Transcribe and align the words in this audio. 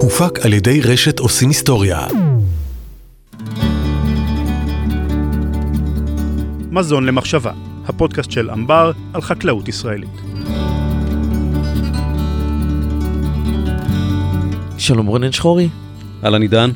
הופק 0.00 0.38
על 0.44 0.52
ידי 0.52 0.80
רשת 0.80 1.18
עושים 1.18 1.48
היסטוריה. 1.48 2.06
מזון 6.70 7.06
למחשבה, 7.06 7.52
הפודקאסט 7.86 8.30
של 8.30 8.50
אמבר 8.50 8.92
על 9.12 9.22
חקלאות 9.22 9.68
ישראלית. 9.68 10.10
שלום 14.78 15.06
רונן 15.06 15.32
שחורי. 15.32 15.68
אהלן 16.24 16.42
עידן. 16.42 16.70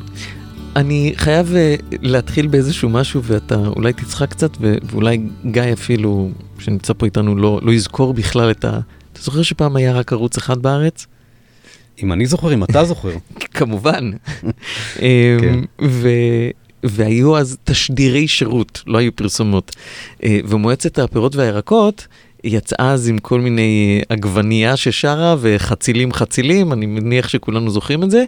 אני 0.76 1.12
חייב 1.16 1.52
uh, 1.52 1.96
להתחיל 2.02 2.46
באיזשהו 2.46 2.88
משהו 2.88 3.22
ואתה 3.24 3.56
אולי 3.56 3.92
תצחק 3.92 4.30
קצת 4.30 4.50
ו- 4.60 4.76
ואולי 4.90 5.18
גיא 5.50 5.62
אפילו, 5.72 6.30
שנמצא 6.58 6.92
פה 6.92 7.06
איתנו, 7.06 7.36
לא, 7.36 7.60
לא 7.62 7.72
יזכור 7.72 8.14
בכלל 8.14 8.50
את 8.50 8.64
ה... 8.64 8.80
אתה 9.12 9.22
זוכר 9.22 9.42
שפעם 9.42 9.76
היה 9.76 9.92
רק 9.92 10.12
ערוץ 10.12 10.36
אחד 10.36 10.58
בארץ? 10.62 11.06
אם 12.02 12.12
אני 12.12 12.26
זוכר, 12.26 12.54
אם 12.54 12.64
אתה 12.64 12.84
זוכר. 12.84 13.12
כמובן. 13.54 14.10
כן. 14.94 15.04
אמ, 15.04 15.64
ו- 15.82 16.50
והיו 16.82 17.36
אז 17.38 17.56
תשדירי 17.64 18.28
שירות, 18.28 18.82
לא 18.86 18.98
היו 18.98 19.16
פרסומות. 19.16 19.76
אה, 20.24 20.40
ומועצת 20.44 20.98
הפירות 20.98 21.36
והירקות 21.36 22.06
יצאה 22.44 22.92
אז 22.92 23.08
עם 23.08 23.18
כל 23.18 23.40
מיני 23.40 24.02
עגבנייה 24.08 24.76
ששרה 24.76 25.36
וחצילים 25.38 26.12
חצילים, 26.12 26.72
אני 26.72 26.86
מניח 26.86 27.28
שכולנו 27.28 27.70
זוכרים 27.70 28.02
את 28.02 28.10
זה. 28.10 28.24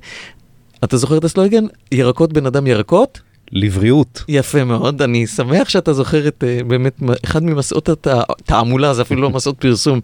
אתה 0.84 0.96
זוכר 0.96 1.18
את 1.18 1.24
הסלוגן? 1.24 1.64
ירקות 1.92 2.32
בן 2.32 2.46
אדם 2.46 2.66
ירקות? 2.66 3.20
לבריאות. 3.52 4.24
יפה 4.28 4.64
מאוד, 4.64 5.02
אני 5.02 5.26
שמח 5.26 5.68
שאתה 5.68 5.92
זוכר 5.92 6.28
את 6.28 6.44
אה, 6.46 6.64
באמת 6.66 7.00
אחד 7.24 7.42
ממסעות 7.42 7.88
התעמולה, 8.06 8.94
זה 8.94 9.02
אפילו 9.02 9.22
לא 9.22 9.30
מסעות 9.30 9.58
פרסום. 9.58 10.00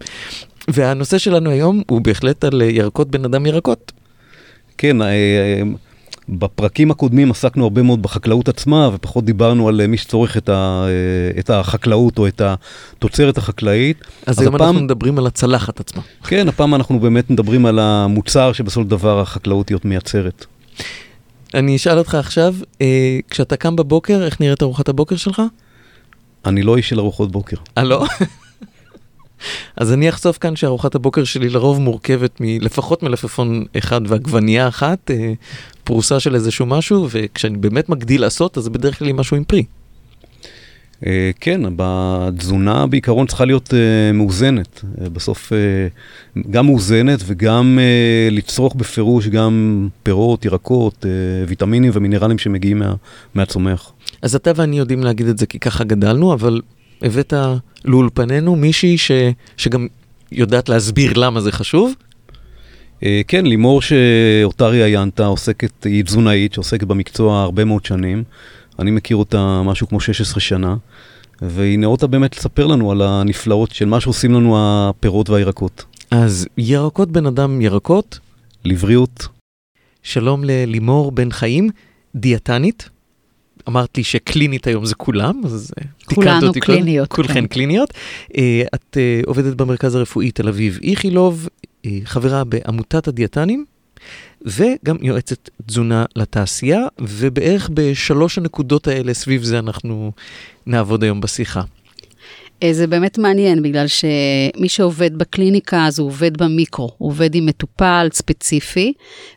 והנושא 0.67 1.17
שלנו 1.17 1.49
היום 1.49 1.81
הוא 1.89 2.01
בהחלט 2.01 2.43
על 2.43 2.61
אה, 2.61 2.67
ירקות 2.67 3.11
בן 3.11 3.25
אדם 3.25 3.45
ירקות. 3.45 3.91
כן, 4.77 5.01
אה, 5.01 5.07
אה, 5.07 5.61
בפרקים 6.29 6.91
הקודמים 6.91 7.31
עסקנו 7.31 7.63
הרבה 7.63 7.81
מאוד 7.81 8.01
בחקלאות 8.01 8.49
עצמה, 8.49 8.89
ופחות 8.93 9.25
דיברנו 9.25 9.67
על 9.67 9.87
מי 9.87 9.97
שצורך 9.97 10.37
את, 10.37 10.49
ה, 10.49 10.85
את 11.39 11.49
החקלאות 11.49 12.17
או 12.19 12.27
את 12.27 12.41
התוצרת 12.41 13.37
החקלאית. 13.37 13.97
אז 14.25 14.35
אז 14.35 14.41
היום 14.41 14.55
הפעם- 14.55 14.67
אנחנו 14.67 14.81
מדברים 14.83 15.17
על 15.17 15.27
הצלחת 15.27 15.79
עצמה. 15.79 16.01
כן, 16.27 16.47
הפעם 16.47 16.75
אנחנו 16.75 16.99
באמת 16.99 17.29
מדברים 17.29 17.65
על 17.65 17.79
המוצר 17.79 18.53
שבסופו 18.53 18.81
של 18.83 18.89
דבר 18.89 19.19
החקלאותיות 19.19 19.85
מייצרת. 19.85 20.45
אני 21.53 21.75
אשאל 21.75 21.97
אותך 21.97 22.15
עכשיו, 22.15 22.55
אה, 22.81 23.19
כשאתה 23.29 23.55
קם 23.57 23.75
בבוקר, 23.75 24.23
איך 24.25 24.41
נראית 24.41 24.63
ארוחת 24.63 24.89
הבוקר 24.89 25.15
שלך? 25.15 25.41
אני 26.45 26.61
לא 26.61 26.77
איש 26.77 26.89
של 26.89 26.99
ארוחות 26.99 27.31
בוקר. 27.31 27.57
אה, 27.77 27.83
לא? 27.83 28.05
אז 29.77 29.93
אני 29.93 30.09
אחשוף 30.09 30.37
כאן 30.37 30.55
שארוחת 30.55 30.95
הבוקר 30.95 31.23
שלי 31.23 31.49
לרוב 31.49 31.79
מורכבת 31.79 32.37
מלפחות 32.39 33.03
מלפפון 33.03 33.65
אחד 33.77 34.01
ועגבנייה 34.07 34.67
אחת, 34.67 35.11
אה, 35.11 35.33
פרוסה 35.83 36.19
של 36.19 36.35
איזשהו 36.35 36.65
משהו, 36.65 37.07
וכשאני 37.11 37.57
באמת 37.57 37.89
מגדיל 37.89 38.21
לעשות, 38.21 38.57
אז 38.57 38.63
זה 38.63 38.69
בדרך 38.69 38.99
כלל 38.99 39.13
משהו 39.13 39.37
עם 39.37 39.43
פרי. 39.43 39.63
אה, 41.05 41.31
כן, 41.39 41.61
בתזונה 41.75 42.87
בעיקרון 42.87 43.27
צריכה 43.27 43.45
להיות 43.45 43.73
אה, 43.73 44.11
מאוזנת. 44.13 44.83
בסוף 45.13 45.51
גם 46.49 46.65
מאוזנת 46.65 47.19
וגם 47.25 47.79
לצרוך 48.31 48.75
בפירוש 48.75 49.27
גם 49.27 49.87
פירות, 50.03 50.45
ירקות, 50.45 51.05
ויטמינים 51.47 51.91
ומינרלים 51.93 52.37
שמגיעים 52.37 52.79
מה, 52.79 52.93
מהצומח. 53.35 53.91
אז 54.21 54.35
אתה 54.35 54.51
ואני 54.55 54.77
יודעים 54.77 55.03
להגיד 55.03 55.27
את 55.27 55.37
זה 55.37 55.45
כי 55.45 55.59
ככה 55.59 55.83
גדלנו, 55.83 56.33
אבל 56.33 56.61
הבאת 57.01 57.33
לאולפנינו 57.85 58.55
מישהי 58.55 58.97
ש... 58.97 59.11
שגם 59.57 59.87
יודעת 60.31 60.69
להסביר 60.69 61.13
למה 61.15 61.41
זה 61.41 61.51
חשוב. 61.51 61.93
אה, 63.03 63.21
כן, 63.27 63.45
לימור 63.45 63.81
שאותה 63.81 64.67
ראיינת 64.67 65.19
עוסקת, 65.19 65.83
היא 65.83 66.03
תזונאית 66.03 66.53
שעוסקת 66.53 66.87
במקצוע 66.87 67.41
הרבה 67.41 67.65
מאוד 67.65 67.85
שנים. 67.85 68.23
אני 68.79 68.91
מכיר 68.91 69.17
אותה 69.17 69.61
משהו 69.65 69.87
כמו 69.87 69.99
16 69.99 70.39
שנה, 70.39 70.75
והיא 71.41 71.79
נאותה 71.79 72.07
באמת 72.07 72.37
לספר 72.37 72.67
לנו 72.67 72.91
על 72.91 73.01
הנפלאות 73.01 73.71
של 73.71 73.85
מה 73.85 73.99
שעושים 73.99 74.33
לנו 74.33 74.57
הפירות 74.59 75.29
והירקות. 75.29 75.85
אז 76.11 76.47
ירקות 76.57 77.11
בן 77.11 77.25
אדם 77.25 77.61
ירקות, 77.61 78.19
לבריאות, 78.65 79.27
שלום 80.03 80.43
ללימור 80.43 81.11
בן 81.11 81.31
חיים, 81.31 81.69
דיאטנית. 82.15 82.89
אמרת 83.67 83.97
לי 83.97 84.03
שקלינית 84.03 84.67
היום 84.67 84.85
זה 84.85 84.95
כולם, 84.95 85.41
אז 85.45 85.71
אה, 85.77 85.83
תיקנת 85.97 86.15
כולנו 86.15 86.47
אותי 86.47 86.59
קודם. 86.59 86.77
קליניות, 86.77 87.11
כולכן 87.11 87.33
כן. 87.33 87.47
קליניות. 87.47 87.93
אה, 88.37 88.63
את 88.75 88.97
אה, 88.97 89.21
עובדת 89.25 89.55
במרכז 89.55 89.95
הרפואי 89.95 90.31
תל 90.31 90.47
אביב 90.47 90.79
איכילוב, 90.83 91.47
חברה 92.03 92.43
בעמותת 92.43 93.07
הדיאטנים, 93.07 93.65
וגם 94.45 94.97
יועצת 95.01 95.49
תזונה 95.65 96.05
לתעשייה, 96.15 96.81
ובערך 97.01 97.69
בשלוש 97.73 98.37
הנקודות 98.37 98.87
האלה 98.87 99.13
סביב 99.13 99.43
זה 99.43 99.59
אנחנו 99.59 100.11
נעבוד 100.65 101.03
היום 101.03 101.21
בשיחה. 101.21 101.61
אה, 102.63 102.73
זה 102.73 102.87
באמת 102.87 103.17
מעניין, 103.17 103.61
בגלל 103.61 103.85
שמי 103.87 104.69
שעובד 104.69 105.17
בקליניקה, 105.17 105.85
אז 105.85 105.99
הוא 105.99 106.07
עובד 106.07 106.37
במיקרו, 106.37 106.91
הוא 106.97 107.09
עובד 107.09 107.35
עם 107.35 107.45
מטופל 107.45 108.07
ספציפי, 108.13 108.93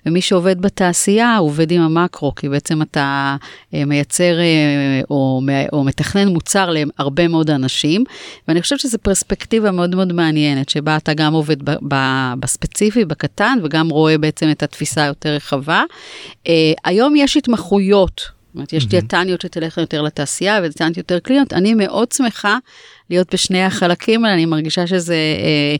ומי 0.06 0.20
שעובד 0.20 0.60
בתעשייה, 0.60 1.36
הוא 1.36 1.46
עובד 1.48 1.70
עם 1.70 1.80
המקרו, 1.80 2.34
כי 2.34 2.48
בעצם 2.48 2.82
אתה 2.82 3.36
אה, 3.74 3.84
מייצר 3.84 4.38
אה, 4.40 5.00
או, 5.10 5.40
או 5.72 5.84
מתכנן 5.84 6.28
מוצר 6.28 6.70
להרבה 6.70 7.28
מאוד 7.28 7.50
אנשים, 7.50 8.04
ואני 8.48 8.62
חושבת 8.62 8.80
שזו 8.80 8.98
פרספקטיבה 8.98 9.70
מאוד 9.70 9.94
מאוד 9.94 10.12
מעניינת, 10.12 10.68
שבה 10.68 10.96
אתה 10.96 11.14
גם 11.14 11.32
עובד 11.32 11.62
ב- 11.62 11.94
ב- 11.94 12.32
בספציפי, 12.40 13.04
בקטן, 13.04 13.58
וגם 13.62 13.88
רואה 13.88 14.18
בעצם 14.18 14.50
את 14.50 14.62
התפיסה 14.62 15.04
היותר 15.04 15.34
רחבה. 15.34 15.84
היום 16.84 17.16
יש 17.16 17.36
התמחויות. 17.36 18.39
זאת 18.50 18.54
אומרת, 18.54 18.72
יש 18.72 18.86
דיאטניות 18.86 19.40
שתלך 19.40 19.78
יותר 19.78 20.02
לתעשייה 20.02 20.58
ודיאטניות 20.62 20.96
יותר 20.96 21.18
קליניות. 21.18 21.52
אני 21.52 21.74
מאוד 21.74 22.12
שמחה 22.12 22.58
להיות 23.10 23.34
בשני 23.34 23.64
החלקים 23.64 24.24
האלה, 24.24 24.34
אני 24.34 24.46
מרגישה 24.46 24.86
שזה 24.86 25.14
אה, 25.14 25.76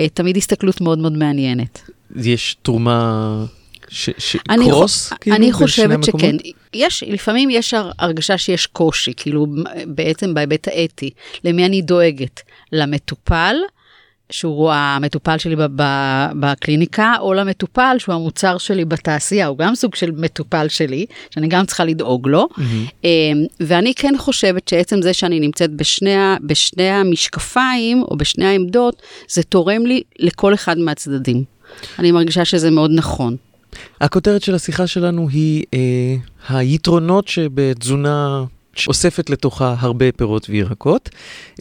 אה, 0.00 0.08
תמיד 0.08 0.36
הסתכלות 0.36 0.80
מאוד 0.80 0.98
מאוד 0.98 1.12
מעניינת. 1.12 1.90
יש 2.16 2.56
תרומה, 2.62 3.44
ש, 3.88 4.10
ש, 4.18 4.36
אני 4.50 4.68
קרוס, 4.70 5.08
חו- 5.08 5.16
כאילו, 5.20 5.36
אני 5.36 5.52
חושבת? 5.52 6.04
שכן. 6.04 6.36
יש, 6.74 7.02
לפעמים 7.06 7.50
יש 7.50 7.74
הר- 7.74 7.90
הרגשה 7.98 8.38
שיש 8.38 8.66
קושי, 8.66 9.12
כאילו 9.16 9.46
בעצם 9.86 10.34
בהיבט 10.34 10.68
האתי, 10.68 11.10
למי 11.44 11.66
אני 11.66 11.82
דואגת? 11.82 12.40
למטופל, 12.72 13.56
שהוא 14.30 14.72
המטופל 14.72 15.38
שלי 15.38 15.56
בקליניקה, 16.40 17.14
או 17.20 17.34
למטופל 17.34 17.96
שהוא 17.98 18.14
המוצר 18.14 18.58
שלי 18.58 18.84
בתעשייה, 18.84 19.46
הוא 19.46 19.58
גם 19.58 19.74
סוג 19.74 19.94
של 19.94 20.10
מטופל 20.10 20.68
שלי, 20.68 21.06
שאני 21.30 21.48
גם 21.48 21.66
צריכה 21.66 21.84
לדאוג 21.84 22.28
לו. 22.28 22.48
מהמם. 22.56 22.86
אמ, 23.04 23.08
ואני 23.60 23.94
כן 23.94 24.14
חושבת 24.18 24.68
שעצם 24.68 25.02
זה 25.02 25.12
שאני 25.12 25.40
נמצאת 25.40 25.70
בשני, 25.70 26.14
בשני 26.40 26.88
המשקפיים, 26.90 28.02
או 28.02 28.16
בשני 28.16 28.46
העמדות, 28.46 29.02
זה 29.28 29.42
תורם 29.42 29.86
לי 29.86 30.02
לכל 30.18 30.54
אחד 30.54 30.78
מהצדדים. 30.78 31.44
אני 31.98 32.12
מרגישה 32.12 32.44
שזה 32.44 32.70
מאוד 32.70 32.90
נכון. 32.94 33.36
הכותרת 34.00 34.42
של 34.42 34.54
השיחה 34.54 34.86
שלנו 34.86 35.28
היא 35.28 35.64
אה, 35.74 36.16
היתרונות 36.48 37.28
שבתזונה 37.28 38.44
שאוספת 38.78 39.30
לתוכה 39.30 39.74
הרבה 39.78 40.12
פירות 40.12 40.46
וירקות. 40.50 41.10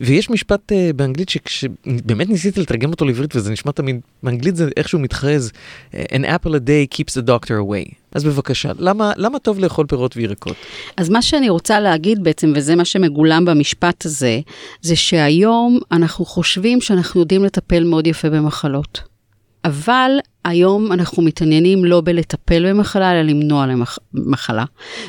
ויש 0.02 0.30
משפט 0.30 0.72
אה, 0.72 0.90
באנגלית 0.96 1.30
שבאמת 1.30 2.30
ניסיתי 2.30 2.62
לתרגם 2.62 2.92
אותו 2.92 3.06
לעברית 3.06 3.36
וזה 3.36 3.52
נשמע 3.52 3.72
תמיד, 3.72 4.00
באנגלית 4.24 4.56
זה 4.56 4.70
איכשהו 4.78 5.00
מתחרז, 5.00 5.52
An 5.94 6.26
apple 6.26 6.50
a 6.50 6.60
day 6.60 6.96
keeps 6.96 7.14
the 7.14 7.28
doctor 7.28 7.52
away. 7.52 7.94
אז 8.12 8.24
בבקשה, 8.24 8.72
למה, 8.80 9.12
למה 9.18 9.40
טוב 9.40 9.60
לאכול 9.60 9.86
פירות 9.86 10.18
וירקות? 10.18 10.56
אז 10.98 11.10
מה 11.10 11.22
שאני 11.22 11.50
רוצה 11.50 11.80
להגיד 11.80 12.24
בעצם, 12.24 12.54
וזה 12.56 12.76
מה 12.76 12.86
שמגולם 12.86 13.46
במשפט 13.46 14.06
הזה, 14.06 14.40
זה 14.82 14.96
שהיום 14.96 15.80
אנחנו 15.92 16.26
חושבים 16.26 16.82
שאנחנו 16.82 17.20
יודעים 17.20 17.44
לטפל 17.44 17.84
מאוד 17.84 18.08
יפה 18.08 18.30
במחלות. 18.30 19.02
אבל 19.66 20.12
היום 20.46 20.92
אנחנו 20.92 21.24
מתעניינים 21.24 21.86
לא 21.86 22.02
בלטפל 22.02 22.70
במחלה, 22.70 23.12
אלא 23.12 23.22
למנוע 23.22 23.66
מחלה. 24.14 24.66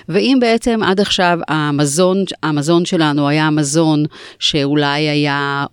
ואם 0.08 0.38
בעצם 0.40 0.81
עד 0.82 1.00
עכשיו 1.00 1.38
המזון, 1.48 2.25
המזון 2.42 2.84
שלנו 2.84 3.28
היה 3.28 3.50
מזון 3.50 4.04
שאולי 4.38 5.08
היה 5.08 5.66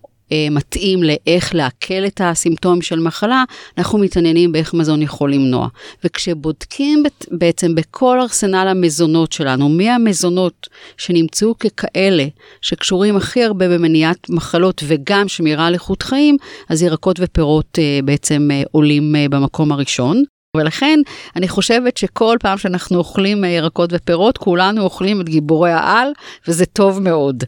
מתאים 0.52 1.04
לאיך 1.04 1.56
לעכל 1.56 2.06
את 2.08 2.22
הסימפטומים 2.24 2.82
של 2.82 3.00
מחלה, 3.00 3.44
אנחנו 3.78 4.00
מתעניינים 4.00 4.52
באיך 4.52 4.74
מזון 4.74 5.02
יכול 5.02 5.34
למנוע. 5.34 5.68
וכשבודקים 6.04 7.04
בעצם 7.32 7.76
בכל 7.76 8.20
ארסנל 8.22 8.68
המזונות 8.70 9.32
שלנו, 9.32 9.70
מי 9.70 9.90
המזונות 9.90 10.68
שנמצאו 10.98 11.56
ככאלה 11.60 12.26
שקשורים 12.62 13.16
הכי 13.16 13.44
הרבה 13.44 13.70
במניעת 13.70 14.30
מחלות 14.30 14.84
וגם 14.88 15.28
שמירה 15.28 15.68
על 15.68 15.74
איכות 15.74 16.04
חיים, 16.04 16.38
אז 16.70 16.82
ירקות 16.82 17.20
ופירות 17.20 17.80
אה, 17.80 18.00
בעצם 18.06 18.50
אה, 18.52 18.64
עולים 18.72 19.16
אה, 19.16 19.30
במקום 19.30 19.72
הראשון. 19.72 20.24
ולכן 20.58 21.00
אני 21.36 21.48
חושבת 21.48 21.98
שכל 21.98 22.38
פעם 22.40 22.58
שאנחנו 22.58 22.98
אוכלים 22.98 23.44
ירקות 23.44 23.90
ופירות, 23.94 24.38
כולנו 24.38 24.82
אוכלים 24.82 25.22
את 25.22 25.30
גיבורי 25.30 25.72
העל, 25.72 26.12
וזה 26.48 26.66
טוב 26.66 27.00
מאוד. 27.00 27.44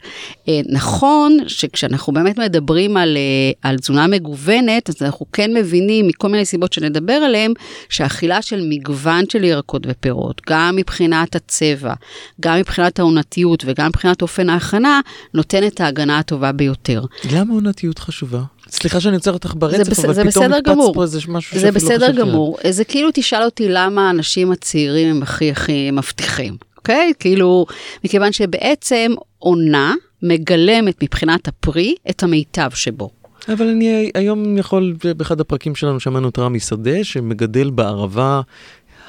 אה, 0.47 0.61
נכון 0.69 1.37
שכשאנחנו 1.47 2.13
באמת 2.13 2.39
מדברים 2.39 2.97
על, 2.97 3.17
אה, 3.17 3.69
על 3.69 3.77
תזונה 3.77 4.07
מגוונת, 4.07 4.89
אז 4.89 4.95
אנחנו 5.01 5.25
כן 5.33 5.53
מבינים 5.53 6.07
מכל 6.07 6.29
מיני 6.29 6.45
סיבות 6.45 6.73
שנדבר 6.73 7.13
עליהן, 7.13 7.53
שאכילה 7.89 8.41
של 8.41 8.67
מגוון 8.69 9.25
של 9.31 9.43
ירקות 9.43 9.81
ופירות, 9.87 10.41
גם 10.49 10.75
מבחינת 10.75 11.35
הצבע, 11.35 11.93
גם 12.41 12.57
מבחינת 12.57 12.99
העונתיות 12.99 13.63
וגם 13.67 13.87
מבחינת 13.87 14.21
אופן 14.21 14.49
ההכנה, 14.49 14.99
נותן 15.33 15.67
את 15.67 15.81
ההגנה 15.81 16.19
הטובה 16.19 16.51
ביותר. 16.51 17.03
למה 17.31 17.53
עונתיות 17.53 17.99
חשובה? 17.99 18.41
סליחה 18.73 18.99
שאני 18.99 19.15
עוצר 19.15 19.33
אותך 19.33 19.53
ברצף, 19.57 19.89
בס- 19.89 20.05
אבל 20.05 20.13
זה 20.13 20.21
פתאום 20.21 20.45
בסדר 20.45 20.57
נקפץ 20.57 20.71
גמור. 20.71 20.93
פה 20.93 21.03
איזה 21.03 21.19
משהו 21.27 21.59
זה 21.59 21.61
שאפילו 21.61 21.65
לא 21.65 21.71
בסדר 21.71 22.05
חשבתי 22.05 22.21
עליו. 22.21 22.25
גמור. 22.33 22.57
זה 22.69 22.83
כאילו 22.83 23.09
תשאל 23.13 23.43
אותי 23.43 23.65
למה 23.69 24.07
האנשים 24.07 24.51
הצעירים 24.51 25.15
הם 25.15 25.23
הכי 25.23 25.51
הכי 25.51 25.91
מבטיחים, 25.91 26.57
אוקיי? 26.77 27.13
כאילו, 27.19 27.65
מכיוון 28.05 28.31
שבעצם 28.31 29.11
עונה 29.39 29.93
מגלמת 30.21 31.03
מבחינת 31.03 31.47
הפרי 31.47 31.95
את 32.09 32.23
המיטב 32.23 32.69
שבו. 32.73 33.09
אבל 33.53 33.67
אני 33.67 34.11
היום 34.15 34.57
יכול, 34.57 34.95
באחד 35.17 35.39
הפרקים 35.41 35.75
שלנו 35.75 35.99
שמענו 35.99 36.29
את 36.29 36.39
רמי 36.39 36.59
שדה, 36.59 37.03
שמגדל 37.03 37.69
בערבה 37.69 38.41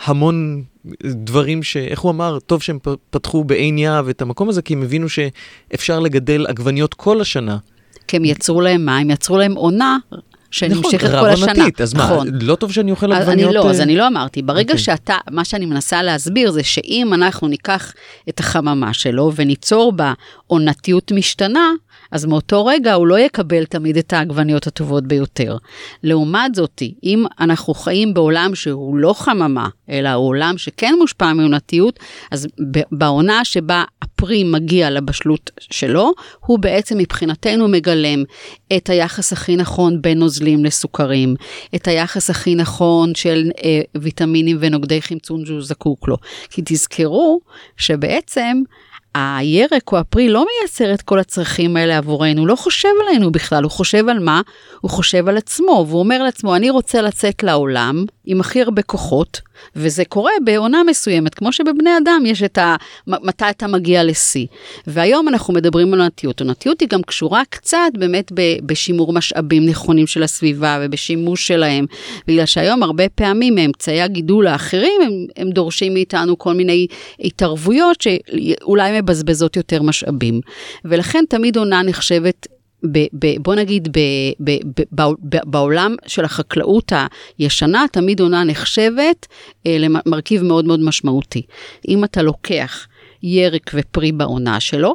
המון 0.05 0.63
דברים 1.05 1.63
ש... 1.63 1.77
איך 1.77 2.01
הוא 2.01 2.11
אמר? 2.11 2.39
טוב 2.47 2.63
שהם 2.63 2.79
פתחו 3.11 3.45
בעין 3.45 3.79
יהב 3.79 4.09
את 4.09 4.23
המקום 4.23 4.49
הזה, 4.49 4.63
כי 4.63 4.75
הם 4.75 4.83
הבינו 4.83 5.07
שאפשר 5.09 6.01
לגדל 6.01 6.47
עגבניות 6.49 6.95
כל 6.95 7.21
השנה. 7.21 7.57
כי 8.09 8.17
הם 8.17 8.25
יצרו 8.25 8.61
להם 8.61 8.85
מה? 8.85 8.99
הם 8.99 9.11
יצרו 9.11 9.37
להם 9.37 9.55
עונה 9.55 9.99
שנמשכת 10.55 11.01
כל 11.01 11.07
השנה. 11.07 11.33
נכון, 11.33 11.49
רב-עונתית, 11.49 11.81
אז 11.81 11.95
מה, 11.95 12.05
נכון. 12.05 12.29
לא 12.41 12.55
טוב 12.55 12.73
שאני 12.73 12.91
אוכל 12.91 13.13
עגבניות? 13.13 13.49
אני 13.49 13.55
לא, 13.55 13.65
אה, 13.65 13.71
אז 13.71 13.81
אני 13.81 13.97
לא 13.97 14.07
אמרתי. 14.07 14.43
ברגע 14.43 14.73
אוקיי. 14.73 14.79
שאתה, 14.79 15.17
מה 15.31 15.45
שאני 15.45 15.67
מנסה 15.67 16.03
להסביר 16.03 16.51
זה 16.51 16.63
שאם 16.63 17.11
אנחנו 17.15 17.49
ניקח 17.49 17.93
את 18.29 18.41
החממה 18.41 18.95
שלו 18.95 19.33
וניצור 19.35 19.93
בה 19.93 20.13
עונתיות 20.47 21.13
משתנה, 21.13 21.71
אז 22.11 22.25
מאותו 22.25 22.67
רגע 22.67 22.93
הוא 22.95 23.07
לא 23.07 23.19
יקבל 23.19 23.65
תמיד 23.65 23.97
את 23.97 24.13
העגבניות 24.13 24.67
הטובות 24.67 25.07
ביותר. 25.07 25.57
לעומת 26.03 26.55
זאתי, 26.55 26.95
אם 27.05 27.25
אנחנו 27.41 27.75
חיים 27.75 28.15
בעולם 28.15 28.55
שהוא 28.55 28.97
לא 28.97 29.13
חממה, 29.13 29.69
אלא 29.91 30.09
הוא 30.09 30.29
עולם 30.29 30.59
שכן 30.59 30.95
מושפע 30.99 31.33
מעונתיות, 31.33 32.01
אז 32.31 32.47
בעונה 32.93 33.45
שבה 33.45 33.85
הפרי 34.03 34.45
מגיע 34.45 34.91
לבשלות 34.91 35.51
שלו, 35.61 36.13
הוא 36.41 36.59
בעצם 36.59 36.99
מבחינתנו 36.99 37.69
מגלם 37.69 38.25
את 38.77 38.89
היחס 38.89 39.33
הכי 39.33 39.57
נכון 39.57 40.03
בין 40.03 40.19
נוזלים 40.19 40.65
לסוכרים, 40.65 41.35
את 41.75 41.89
היחס 41.89 42.31
הכי 42.31 42.55
נכון 42.55 43.15
של 43.15 43.51
אה, 43.65 43.81
ויטמינים 43.95 44.57
ונוגדי 44.61 45.03
חמצון 45.03 45.47
שהוא 45.47 45.63
זקוק 45.63 46.09
לו. 46.09 46.17
כי 46.51 46.63
תזכרו 46.65 47.41
שבעצם 47.77 48.63
הירק 49.15 49.93
או 49.93 49.99
הפרי 49.99 50.29
לא 50.29 50.47
מייצר 50.47 50.95
את 50.95 51.03
כל 51.03 51.19
הצרכים 51.19 51.77
האלה 51.77 51.99
עבורנו, 51.99 52.41
הוא 52.41 52.49
לא 52.49 52.57
חושב 52.57 52.89
עלינו 53.09 53.33
בכלל, 53.33 53.63
הוא 53.63 53.71
חושב 53.71 54.09
על 54.09 54.19
מה? 54.19 54.43
הוא 54.81 54.91
חושב 54.91 55.29
על 55.29 55.37
עצמו, 55.37 55.87
והוא 55.89 56.01
אומר 56.01 56.23
לעצמו, 56.23 56.57
אני 56.57 56.71
רוצה 56.71 57.03
לצאת 57.03 57.43
לעולם 57.43 58.05
עם 58.27 58.41
הכי 58.41 58.63
הרבה 58.63 58.83
כוחות, 58.83 59.41
וזה 59.77 60.05
קורה 60.05 60.33
בעונה 60.45 60.83
מסוימת, 60.87 61.35
כמו 61.35 61.53
שבבני 61.53 61.91
אדם 62.03 62.23
יש 62.27 62.43
את 62.43 62.59
ה... 62.59 62.77
מתי 63.07 63.45
אתה 63.51 63.67
מגיע 63.67 64.05
לשיא. 64.05 64.47
והיום 64.87 65.29
אנחנו 65.29 65.55
מדברים 65.55 65.95
על 65.95 66.01
עונתיות. 66.01 66.41
עונתיות 66.41 66.81
היא 66.81 66.89
גם 66.89 67.03
קשורה 67.03 67.43
קצת 67.51 67.91
באמת 67.99 68.33
בשימור 68.67 69.13
משאבים 69.13 69.67
נכונים 69.67 70.07
של 70.07 70.23
הסביבה 70.23 70.79
ובשימוש 70.83 71.47
שלהם, 71.47 71.87
בגלל 72.29 72.47
שהיום 72.47 72.83
הרבה 72.83 73.09
פעמים 73.09 73.55
מאמצעי 73.55 74.03
הגידול 74.03 74.47
האחרים, 74.47 75.01
הם, 75.05 75.27
הם 75.37 75.51
דורשים 75.51 75.95
מאיתנו 75.95 76.39
כל 76.39 76.55
מיני 76.55 76.87
התערבויות 77.21 78.01
שאולי 78.01 79.01
מבזבזות 79.01 79.57
יותר 79.57 79.83
משאבים. 79.83 80.41
ולכן 80.85 81.25
תמיד 81.29 81.57
עונה 81.57 81.83
נחשבת 81.83 82.47
ב, 82.93 82.99
ב, 83.13 83.27
בוא 83.39 83.55
נגיד, 83.55 83.89
ב, 83.89 84.01
ב, 84.41 84.51
ב, 84.51 84.83
ב, 84.93 85.03
ב, 85.29 85.37
בעולם 85.45 85.97
של 86.07 86.25
החקלאות 86.25 86.93
הישנה, 87.39 87.85
תמיד 87.93 88.21
עונה 88.21 88.45
נחשבת 88.45 89.27
אה, 89.67 89.77
למרכיב 89.79 90.43
מאוד 90.43 90.65
מאוד 90.65 90.81
משמעותי. 90.81 91.43
אם 91.89 92.05
אתה 92.05 92.23
לוקח 92.23 92.87
ירק 93.23 93.71
ופרי 93.75 94.13
בעונה 94.13 94.61
שלו, 94.61 94.95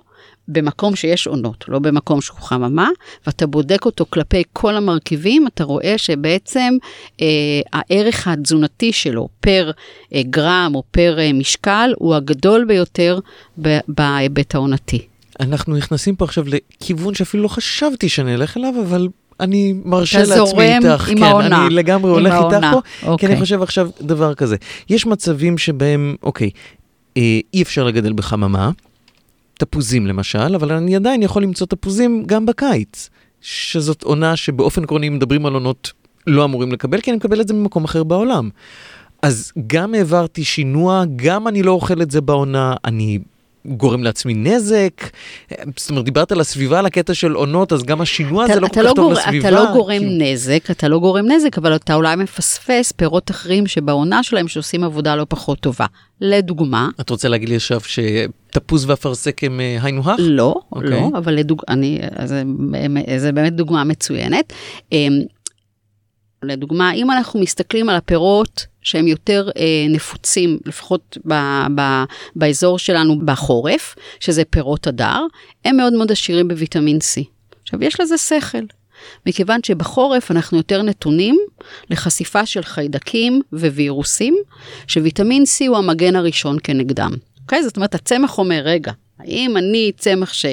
במקום 0.52 0.96
שיש 0.96 1.28
עונות, 1.28 1.66
לא 1.68 1.80
במקום 1.80 2.22
שהוא 2.22 2.40
חממה, 2.40 2.90
ואתה 3.28 3.48
בודק 3.48 3.86
אותו 3.86 4.06
כלפי 4.10 4.44
כל 4.54 4.76
המרכיבים, 4.76 5.48
אתה 5.48 5.64
רואה 5.64 5.98
שבעצם 5.98 6.78
אה, 7.22 7.28
הערך 7.74 8.28
התזונתי 8.28 8.94
שלו 8.94 9.28
פר 9.40 9.72
אה, 10.14 10.22
גרם 10.24 10.72
או 10.76 10.84
פר 10.92 11.20
אה, 11.20 11.34
משקל 11.34 11.94
הוא 11.98 12.16
הגדול 12.16 12.66
ביותר 12.66 13.20
בהיבט 13.88 14.56
העונתי. 14.56 15.09
אנחנו 15.40 15.76
נכנסים 15.76 16.16
פה 16.16 16.26
עכשיו 16.26 16.46
לכיוון 16.48 17.14
שאפילו 17.14 17.44
לא 17.44 17.48
חשבתי 17.48 18.10
שנלך 18.10 18.58
אליו, 18.58 18.74
אבל 18.88 19.08
אני 19.40 19.74
מרשה 19.86 20.24
אתה 20.24 20.30
לעצמי 20.30 20.48
זורם 20.48 20.62
איתך. 20.62 21.10
עם 21.10 21.18
כן, 21.18 21.24
העונה. 21.24 21.66
אני 21.66 21.76
לגמרי 21.76 22.12
עם 22.12 22.16
הולך 22.16 22.34
איתך 22.34 22.44
העונה. 22.44 22.72
פה, 22.72 22.82
כי 23.02 23.08
אוקיי. 23.08 23.30
אני 23.30 23.40
חושב 23.40 23.62
עכשיו 23.62 23.90
דבר 24.02 24.34
כזה. 24.34 24.56
יש 24.90 25.06
מצבים 25.06 25.58
שבהם, 25.58 26.16
אוקיי, 26.24 26.50
אה, 27.18 27.40
אי 27.54 27.62
אפשר 27.62 27.84
לגדל 27.84 28.14
בחממה, 28.14 28.72
תפוזים 29.54 30.08
למשל, 30.08 30.56
אבל 30.56 30.72
אני 30.72 30.96
עדיין 30.96 31.24
יכול 31.24 31.44
למצוא 31.44 31.68
תפוזים 31.68 32.24
גם 32.26 32.46
בקיץ, 32.46 33.10
שזאת 33.42 34.04
עונה 34.04 34.36
שבאופן 34.36 34.84
עקרוני, 34.84 35.10
מדברים 35.10 35.46
על 35.46 35.54
עונות, 35.54 35.92
לא 36.28 36.46
אמורים 36.46 36.72
לקבל, 36.72 37.02
כי 37.02 37.12
אני 37.12 37.18
מקבל 37.18 37.42
את 37.42 37.48
זה 37.48 37.54
ממקום 37.54 37.84
אחר 37.84 38.04
בעולם. 38.04 38.50
אז 39.22 39.52
גם 39.68 39.94
העברתי 39.94 40.44
שינוע, 40.44 41.04
גם 41.16 41.48
אני 41.48 41.64
לא 41.64 41.72
אוכל 41.72 42.02
את 42.02 42.12
זה 42.12 42.22
בעונה, 42.22 42.74
אני 42.86 43.20
גורם 43.66 44.04
לעצמי 44.04 44.34
נזק. 44.34 44.92
זאת 45.78 45.90
אומרת, 45.90 46.06
דיברת 46.06 46.32
על 46.32 46.40
הסביבה, 46.40 46.80
על 46.80 46.86
הקטע 46.86 47.14
של 47.14 47.32
עונות, 47.32 47.74
אז 47.74 47.84
גם 47.84 48.02
השינוע 48.02 48.44
הזה 48.44 48.60
לא 48.60 48.68
כל 48.68 48.74
כך 48.82 48.86
טוב 48.86 48.96
גור- 48.96 49.14
לסביבה. 49.14 49.48
אתה 49.50 49.56
לא 49.56 49.72
גורם 49.74 50.00
כאילו. 50.00 50.32
נזק, 50.32 50.72
אתה 50.72 50.88
לא 50.88 51.00
גורם 51.00 51.26
נזק, 51.32 51.58
אבל 51.58 51.76
אתה 51.76 51.94
אולי 51.96 52.16
מפספס 52.16 52.92
פירות 52.92 53.32
אחרים 53.32 53.68
שבעונה 53.68 54.24
שלהם 54.24 54.48
שעושים 54.48 54.84
עבודה 54.84 55.16
לא 55.16 55.26
פחות 55.30 55.60
טובה. 55.60 55.86
לדוגמה, 56.22 56.90
את 57.02 57.10
רוצה 57.10 57.28
להגיד 57.28 57.50
לי 57.50 57.56
עכשיו 57.56 57.80
שתפוז 57.82 58.90
ואפרסק 58.90 59.44
הם 59.44 59.60
אה, 59.60 59.78
היינו 59.82 60.02
הך? 60.12 60.20
לא, 60.20 60.56
אוקיי. 60.72 60.90
לא, 60.90 61.10
אבל 61.18 61.34
לדוג... 61.34 61.62
אני, 61.70 62.00
זה, 62.26 62.44
זה 63.18 63.32
באמת 63.32 63.54
דוגמה 63.54 63.84
מצוינת. 63.84 64.54
אמ, 64.92 65.20
לדוגמה, 66.44 66.94
אם 66.94 67.12
אנחנו 67.12 67.40
מסתכלים 67.40 67.90
על 67.90 67.96
הפירות 67.96 68.66
שהם 68.82 69.08
יותר 69.08 69.50
אה, 69.58 69.86
נפוצים, 69.90 70.60
לפחות 70.66 71.18
ב, 71.26 71.34
ב, 71.76 71.82
באזור 72.36 72.80
שלנו 72.80 73.20
בחורף, 73.26 73.96
שזה 74.20 74.46
פירות 74.46 74.88
הדר, 74.88 75.22
הם 75.66 75.78
מאוד 75.78 75.94
מאוד 75.94 76.12
עשירים 76.12 76.48
בוויטמין 76.48 76.98
C. 76.98 77.24
עכשיו, 77.62 77.84
יש 77.84 78.00
לזה 78.00 78.18
שכל. 78.18 78.64
מכיוון 79.26 79.60
שבחורף 79.66 80.32
אנחנו 80.32 80.58
יותר 80.58 80.82
נתונים 80.82 81.40
לחשיפה 81.90 82.46
של 82.46 82.64
חיידקים 82.64 83.42
ווירוסים, 83.54 84.36
שוויטמין 84.88 85.44
C 85.44 85.68
הוא 85.68 85.78
המגן 85.78 86.16
הראשון 86.16 86.58
כנגדם. 86.64 87.12
אוקיי? 87.42 87.64
זאת 87.64 87.76
אומרת, 87.76 87.96
הצמח 87.96 88.38
אומר, 88.38 88.62
רגע, 88.66 88.92
האם 89.20 89.58
אני 89.58 89.92
צמח 89.98 90.34
ש... 90.34 90.46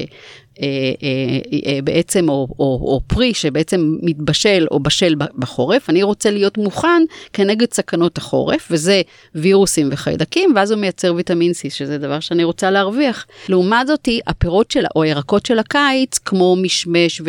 בעצם, 1.84 2.28
או, 2.28 2.48
או, 2.58 2.64
או 2.82 3.00
פרי 3.06 3.34
שבעצם 3.34 3.96
מתבשל 4.02 4.66
או 4.70 4.80
בשל 4.80 5.14
בחורף, 5.38 5.90
אני 5.90 6.02
רוצה 6.02 6.30
להיות 6.30 6.58
מוכן 6.58 7.02
כנגד 7.32 7.72
סכנות 7.72 8.18
החורף, 8.18 8.68
וזה 8.70 9.02
וירוסים 9.34 9.88
וחיידקים, 9.92 10.52
ואז 10.56 10.70
הוא 10.70 10.80
מייצר 10.80 11.14
ויטמין 11.14 11.50
C, 11.50 11.70
שזה 11.70 11.98
דבר 11.98 12.20
שאני 12.20 12.44
רוצה 12.44 12.70
להרוויח. 12.70 13.26
לעומת 13.48 13.86
זאתי, 13.86 14.20
הפירות 14.26 14.70
של, 14.70 14.84
או 14.96 15.02
הירקות 15.02 15.46
של 15.46 15.58
הקיץ, 15.58 16.18
כמו 16.18 16.56
משמש 16.56 17.22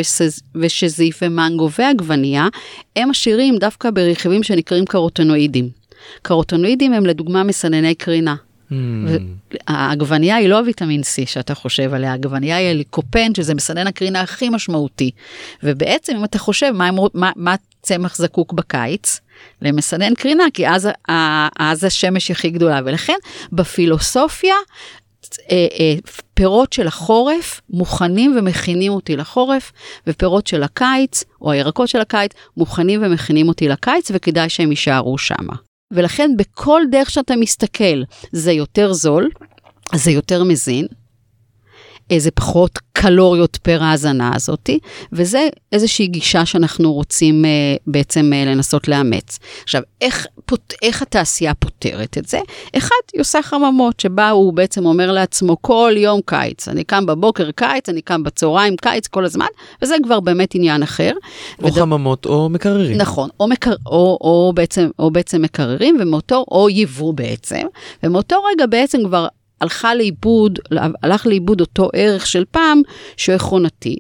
ושזיף 0.56 1.20
ומנגו 1.22 1.70
ועגבנייה, 1.80 2.48
הם 2.96 3.10
עשירים 3.10 3.58
דווקא 3.58 3.90
ברכיבים 3.92 4.44
שנקראים 4.44 4.86
קרוטונואידים. 4.86 5.70
קרוטונואידים 6.22 6.94
הם 6.94 7.06
לדוגמה 7.06 7.44
מסנני 7.44 7.96
קרינה. 7.96 8.36
Hmm. 8.72 8.74
העגבנייה 9.68 10.36
היא 10.36 10.50
לא 10.50 10.60
הוויטמין 10.60 11.02
C 11.02 11.26
שאתה 11.26 11.56
חושב 11.56 11.94
עליה, 11.94 12.12
העגבנייה 12.12 12.58
היא 12.58 12.70
הליקופן, 12.70 13.36
שזה 13.36 13.56
מסנן 13.56 13.88
הקרינה 13.88 14.22
הכי 14.22 14.50
משמעותי. 14.50 15.12
ובעצם 15.64 16.16
אם 16.16 16.24
אתה 16.24 16.40
חושב 16.40 16.72
מה, 16.72 16.90
מה, 17.14 17.32
מה 17.36 17.56
צמח 17.82 18.16
זקוק 18.16 18.54
בקיץ, 18.54 19.20
למסנן 19.62 20.16
קרינה, 20.16 20.44
כי 20.54 20.68
אז, 20.68 20.90
אז 21.60 21.84
השמש 21.84 22.32
הכי 22.32 22.50
גדולה. 22.50 22.80
ולכן 22.86 23.18
בפילוסופיה, 23.52 24.56
אה, 25.52 25.68
אה, 25.80 25.96
פירות 26.34 26.74
של 26.74 26.88
החורף 26.88 27.62
מוכנים 27.70 28.36
ומכינים 28.38 28.92
אותי 28.92 29.16
לחורף, 29.16 29.72
ופירות 30.08 30.48
של 30.48 30.64
הקיץ, 30.64 31.24
או 31.42 31.52
הירקות 31.52 31.88
של 31.88 32.00
הקיץ, 32.00 32.32
מוכנים 32.58 33.04
ומכינים 33.04 33.48
אותי 33.48 33.68
לקיץ, 33.68 34.12
וכדאי 34.14 34.50
שהם 34.50 34.70
יישארו 34.70 35.18
שמה. 35.18 35.67
ולכן 35.92 36.32
בכל 36.38 36.82
דרך 36.92 37.10
שאתה 37.10 37.36
מסתכל, 37.36 38.04
זה 38.32 38.52
יותר 38.52 38.94
זול, 38.94 39.30
זה 39.96 40.12
יותר 40.12 40.44
מזין. 40.44 40.88
איזה 42.10 42.32
פחות 42.32 42.80
קלוריות 42.94 43.56
פר 43.56 43.84
ההזנה 43.84 44.32
הזאתי, 44.36 44.80
וזה 45.12 45.48
איזושהי 45.72 46.08
גישה 46.08 46.46
שאנחנו 46.46 46.94
רוצים 46.94 47.46
אה, 47.46 47.50
בעצם 47.88 48.32
אה, 48.34 48.46
לנסות 48.46 48.88
לאמץ. 48.88 49.40
עכשיו, 49.64 49.82
איך, 50.02 50.28
פות, 50.46 50.74
איך 50.82 51.02
התעשייה 51.02 51.54
פותרת 51.54 52.18
את 52.18 52.28
זה? 52.28 52.40
אחד, 52.78 52.96
היא 53.14 53.22
עושה 53.22 53.42
חממות, 53.42 54.00
שבה 54.00 54.30
הוא 54.30 54.54
בעצם 54.54 54.86
אומר 54.86 55.12
לעצמו 55.12 55.58
כל 55.62 55.94
יום 55.98 56.20
קיץ, 56.26 56.68
אני 56.68 56.84
קם 56.84 57.06
בבוקר 57.06 57.52
קיץ, 57.52 57.90
אני 57.90 58.02
קם 58.02 58.24
בצהריים 58.24 58.76
קיץ 58.76 59.08
כל 59.08 59.26
הזמן, 59.26 59.46
וזה 59.82 59.96
כבר 60.04 60.20
באמת 60.20 60.56
עניין 60.56 60.84
אחר. 60.84 61.12
או 61.64 61.68
וד... 61.68 61.74
חממות 61.74 62.26
או 62.26 62.50
מקררים. 62.50 62.98
נכון, 62.98 63.30
או, 63.40 63.48
מקר... 63.48 63.74
או, 63.86 64.18
או, 64.22 64.52
בעצם, 64.56 64.90
או 65.00 65.12
בעצם 65.12 65.42
מקררים, 65.42 65.98
ומאותו, 66.00 66.46
או 66.52 66.70
יבוא 66.70 67.14
בעצם, 67.14 67.62
ומאותו 68.04 68.36
רגע 68.54 68.66
בעצם 68.66 69.00
כבר 69.06 69.28
הלכה 69.62 69.96
לאיבוד, 69.96 70.60
הלך 71.04 71.28
לאיבוד 71.28 71.62
אותו 71.62 71.90
ערך 71.94 72.28
של 72.28 72.44
פעם, 72.52 72.82
שהוא 73.18 73.36
עקרונתי. 73.36 73.98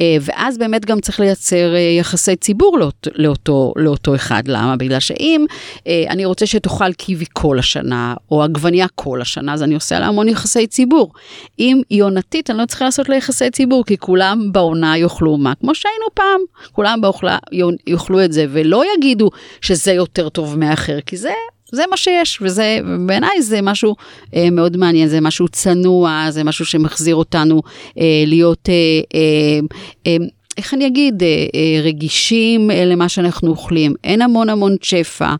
אה, 0.00 0.16
ואז 0.20 0.58
באמת 0.58 0.84
גם 0.84 1.00
צריך 1.00 1.20
לייצר 1.20 1.74
אה, 1.74 1.80
יחסי 1.80 2.36
ציבור 2.36 2.78
לאותו, 2.78 3.10
לאותו, 3.14 3.72
לאותו 3.76 4.14
אחד. 4.14 4.42
למה? 4.46 4.76
בגלל 4.76 5.00
שאם 5.00 5.46
אה, 5.86 6.04
אני 6.08 6.24
רוצה 6.24 6.46
שתאכל 6.46 6.92
קיבי 6.92 7.24
כל 7.32 7.58
השנה, 7.58 8.14
או 8.30 8.42
עגבניה 8.42 8.86
כל 8.94 9.20
השנה, 9.20 9.54
אז 9.54 9.62
אני 9.62 9.74
עושה 9.74 9.98
לה 9.98 10.06
המון 10.06 10.28
יחסי 10.28 10.66
ציבור. 10.66 11.12
אם 11.58 11.80
היא 11.90 12.02
עונתית, 12.02 12.50
אני 12.50 12.58
לא 12.58 12.66
צריכה 12.66 12.84
לעשות 12.84 13.08
לה 13.08 13.16
יחסי 13.16 13.50
ציבור, 13.50 13.84
כי 13.84 13.98
כולם 13.98 14.52
בעונה 14.52 14.98
יאכלו 14.98 15.36
מה? 15.36 15.52
כמו 15.60 15.74
שהיינו 15.74 16.06
פעם, 16.14 16.40
כולם 16.72 17.00
באוכלה, 17.00 17.38
יאכלו 17.86 18.24
את 18.24 18.32
זה, 18.32 18.46
ולא 18.50 18.82
יגידו 18.96 19.30
שזה 19.60 19.92
יותר 19.92 20.28
טוב 20.28 20.58
מאחר, 20.58 21.00
כי 21.06 21.16
זה 21.16 21.32
זה 21.72 21.82
מה 21.90 21.96
שיש, 21.96 22.38
וזה, 22.42 22.78
בעיניי 23.06 23.42
זה 23.42 23.62
משהו 23.62 23.96
אה, 24.34 24.50
מאוד 24.50 24.76
מעניין, 24.76 25.08
זה 25.08 25.20
משהו 25.20 25.48
צנוע, 25.48 26.26
זה 26.30 26.44
משהו 26.44 26.64
שמחזיר 26.64 27.16
אותנו 27.16 27.62
אה, 27.98 28.24
להיות, 28.26 28.68
אה, 28.68 28.74
אה, 29.14 29.60
אה, 30.06 30.26
איך 30.56 30.74
אני 30.74 30.86
אגיד, 30.86 31.22
אה, 31.22 31.28
אה, 31.28 31.80
רגישים 31.82 32.70
אה, 32.70 32.84
למה 32.84 33.08
שאנחנו 33.08 33.50
אוכלים. 33.50 33.94
אין 34.04 34.22
המון 34.22 34.48
המון 34.48 34.76
שפע, 34.82 35.34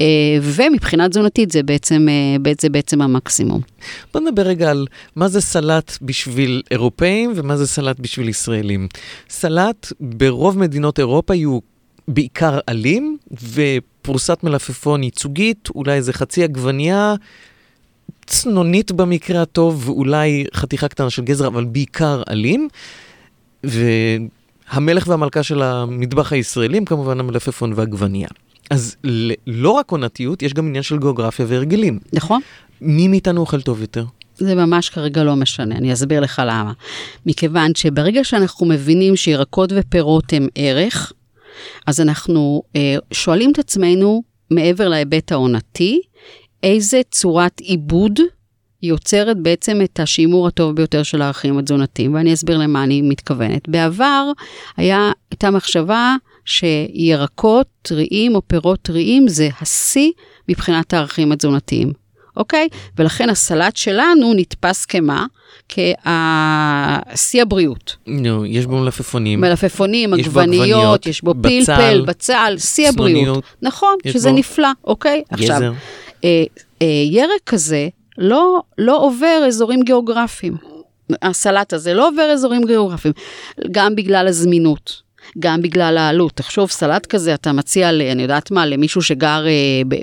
אה, 0.00 0.06
ומבחינה 0.42 1.08
תזונתית 1.08 1.50
זה 1.50 1.62
בעצם, 1.62 2.06
אה, 2.46 2.52
זה 2.60 2.68
בעצם 2.68 3.02
המקסימום. 3.02 3.60
בוא 4.12 4.20
נדבר 4.20 4.42
רגע 4.42 4.70
על 4.70 4.86
מה 5.16 5.28
זה 5.28 5.40
סלט 5.40 5.98
בשביל 6.02 6.62
אירופאים 6.70 7.32
ומה 7.36 7.56
זה 7.56 7.66
סלט 7.66 8.00
בשביל 8.00 8.28
ישראלים. 8.28 8.88
סלט 9.30 9.92
ברוב 10.00 10.58
מדינות 10.58 10.98
אירופה 10.98 11.34
יהיו 11.34 11.58
בעיקר 12.08 12.58
עלים, 12.66 13.16
ופרוסת 14.02 14.38
מלפפון 14.42 15.02
ייצוגית, 15.02 15.68
אולי 15.74 15.92
איזה 15.92 16.12
חצי 16.12 16.44
עגבנייה, 16.44 17.14
צנונית 18.26 18.92
במקרה 18.92 19.42
הטוב, 19.42 19.88
ואולי 19.88 20.44
חתיכה 20.54 20.88
קטנה 20.88 21.10
של 21.10 21.22
גזר, 21.22 21.46
אבל 21.46 21.64
בעיקר 21.64 22.22
עלים. 22.26 22.68
והמלך 23.64 25.08
והמלכה 25.08 25.42
של 25.42 25.62
המטבח 25.62 26.32
הישראלים, 26.32 26.84
כמובן 26.84 27.20
המלפפון 27.20 27.72
והעגבנייה. 27.76 28.28
אז 28.70 28.96
לא 29.46 29.70
רק 29.70 29.90
עונתיות, 29.90 30.42
יש 30.42 30.54
גם 30.54 30.66
עניין 30.66 30.82
של 30.82 30.98
גיאוגרפיה 30.98 31.46
והרגלים. 31.48 31.98
נכון. 32.12 32.40
מי 32.80 33.08
מאיתנו 33.08 33.40
אוכל 33.40 33.60
טוב 33.60 33.80
יותר? 33.80 34.04
זה 34.36 34.54
ממש 34.54 34.88
כרגע 34.88 35.24
לא 35.24 35.36
משנה, 35.36 35.76
אני 35.76 35.92
אסביר 35.92 36.20
לך 36.20 36.42
למה. 36.46 36.72
מכיוון 37.26 37.74
שברגע 37.74 38.24
שאנחנו 38.24 38.66
מבינים 38.66 39.16
שירקות 39.16 39.72
ופירות 39.76 40.32
הם 40.32 40.48
ערך, 40.54 41.12
אז 41.86 42.00
אנחנו 42.00 42.62
אה, 42.76 42.96
שואלים 43.12 43.52
את 43.52 43.58
עצמנו, 43.58 44.22
מעבר 44.50 44.88
להיבט 44.88 45.32
העונתי, 45.32 46.00
איזה 46.62 47.00
צורת 47.10 47.60
עיבוד 47.60 48.20
יוצרת 48.82 49.36
בעצם 49.38 49.80
את 49.84 50.00
השימור 50.00 50.46
הטוב 50.46 50.76
ביותר 50.76 51.02
של 51.02 51.22
הערכים 51.22 51.58
התזונתיים, 51.58 52.14
ואני 52.14 52.34
אסביר 52.34 52.58
למה 52.58 52.84
אני 52.84 53.02
מתכוונת. 53.02 53.68
בעבר 53.68 54.30
היה, 54.76 55.12
הייתה 55.30 55.50
מחשבה 55.50 56.16
שירקות 56.44 57.66
טריים 57.82 58.34
או 58.34 58.48
פירות 58.48 58.82
טריים 58.82 59.28
זה 59.28 59.48
השיא 59.60 60.10
מבחינת 60.48 60.94
הערכים 60.94 61.32
התזונתיים. 61.32 62.01
אוקיי? 62.36 62.68
ולכן 62.98 63.30
הסלט 63.30 63.76
שלנו 63.76 64.34
נתפס 64.34 64.84
כמה? 64.84 65.26
כשיא 65.68 67.42
הבריאות. 67.42 67.96
נו, 68.06 68.46
יש 68.46 68.66
בו 68.66 68.76
מלפפונים. 68.76 69.40
מלפפונים, 69.40 70.14
עגבניות, 70.14 71.06
יש 71.06 71.22
בו 71.22 71.34
פלפל, 71.42 72.04
בצל, 72.06 72.54
שיא 72.58 72.88
הבריאות. 72.88 73.44
נכון, 73.62 73.94
שזה 74.08 74.30
בו... 74.30 74.36
נפלא, 74.36 74.68
אוקיי? 74.84 75.22
גזר. 75.34 75.54
עכשיו, 75.54 75.72
אה, 76.24 76.44
אה, 76.82 76.86
ירק 77.10 77.40
כזה 77.46 77.88
לא, 78.18 78.62
לא 78.78 79.04
עובר 79.04 79.44
אזורים 79.46 79.82
גיאוגרפיים. 79.82 80.56
הסלט 81.22 81.72
הזה 81.72 81.94
לא 81.94 82.08
עובר 82.08 82.30
אזורים 82.32 82.64
גיאוגרפיים, 82.64 83.14
גם 83.70 83.94
בגלל 83.94 84.28
הזמינות. 84.28 85.02
גם 85.38 85.62
בגלל 85.62 85.98
העלות. 85.98 86.32
תחשוב, 86.34 86.70
סלט 86.70 87.06
כזה 87.06 87.34
אתה 87.34 87.52
מציע, 87.52 87.90
אני 87.90 88.22
יודעת 88.22 88.50
מה, 88.50 88.66
למישהו 88.66 89.02
שגר 89.02 89.46
אה, 89.46 89.52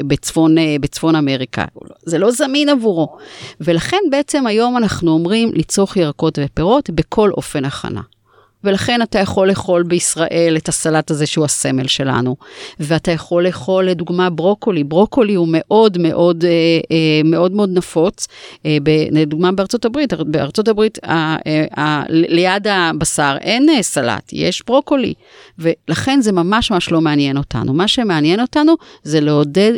בצפון, 0.07 0.57
אה, 0.57 0.75
בצפון 0.81 1.15
אמריקה. 1.15 1.65
זה 2.05 2.17
לא 2.17 2.31
זמין 2.31 2.69
עבורו. 2.69 3.17
ולכן 3.61 3.97
בעצם 4.11 4.47
היום 4.47 4.77
אנחנו 4.77 5.11
אומרים 5.11 5.51
לצרוך 5.55 5.97
ירקות 5.97 6.39
ופירות 6.41 6.89
בכל 6.89 7.31
אופן 7.31 7.65
הכנה. 7.65 8.01
ולכן 8.63 9.01
אתה 9.01 9.19
יכול 9.19 9.47
לאכול 9.47 9.83
בישראל 9.83 10.53
את 10.57 10.69
הסלט 10.69 11.11
הזה 11.11 11.25
שהוא 11.25 11.45
הסמל 11.45 11.87
שלנו. 11.87 12.35
ואתה 12.79 13.11
יכול 13.11 13.45
לאכול 13.45 13.85
לדוגמה 13.85 14.29
ברוקולי, 14.29 14.83
ברוקולי 14.83 15.33
הוא 15.33 15.47
מאוד 15.51 15.97
מאוד 15.97 16.45
אה, 16.45 16.49
אה, 16.91 17.21
מאוד 17.23 17.51
מאוד 17.51 17.69
נפוץ, 17.73 18.27
אה, 18.65 18.77
לדוגמה 19.11 19.51
בארצות 19.51 19.85
הברית, 19.85 20.13
בארצות 20.13 20.67
הברית 20.67 20.99
אה, 21.05 21.37
אה, 21.77 22.03
ליד 22.09 22.67
הבשר 22.67 23.37
אין 23.41 23.69
סלט, 23.81 24.29
יש 24.33 24.63
ברוקולי. 24.67 25.13
ולכן 25.59 26.21
זה 26.21 26.31
ממש 26.31 26.71
ממש 26.71 26.91
לא 26.91 27.01
מעניין 27.01 27.37
אותנו. 27.37 27.73
מה 27.73 27.87
שמעניין 27.87 28.39
אותנו 28.39 28.75
זה 29.03 29.21
לעודד, 29.21 29.73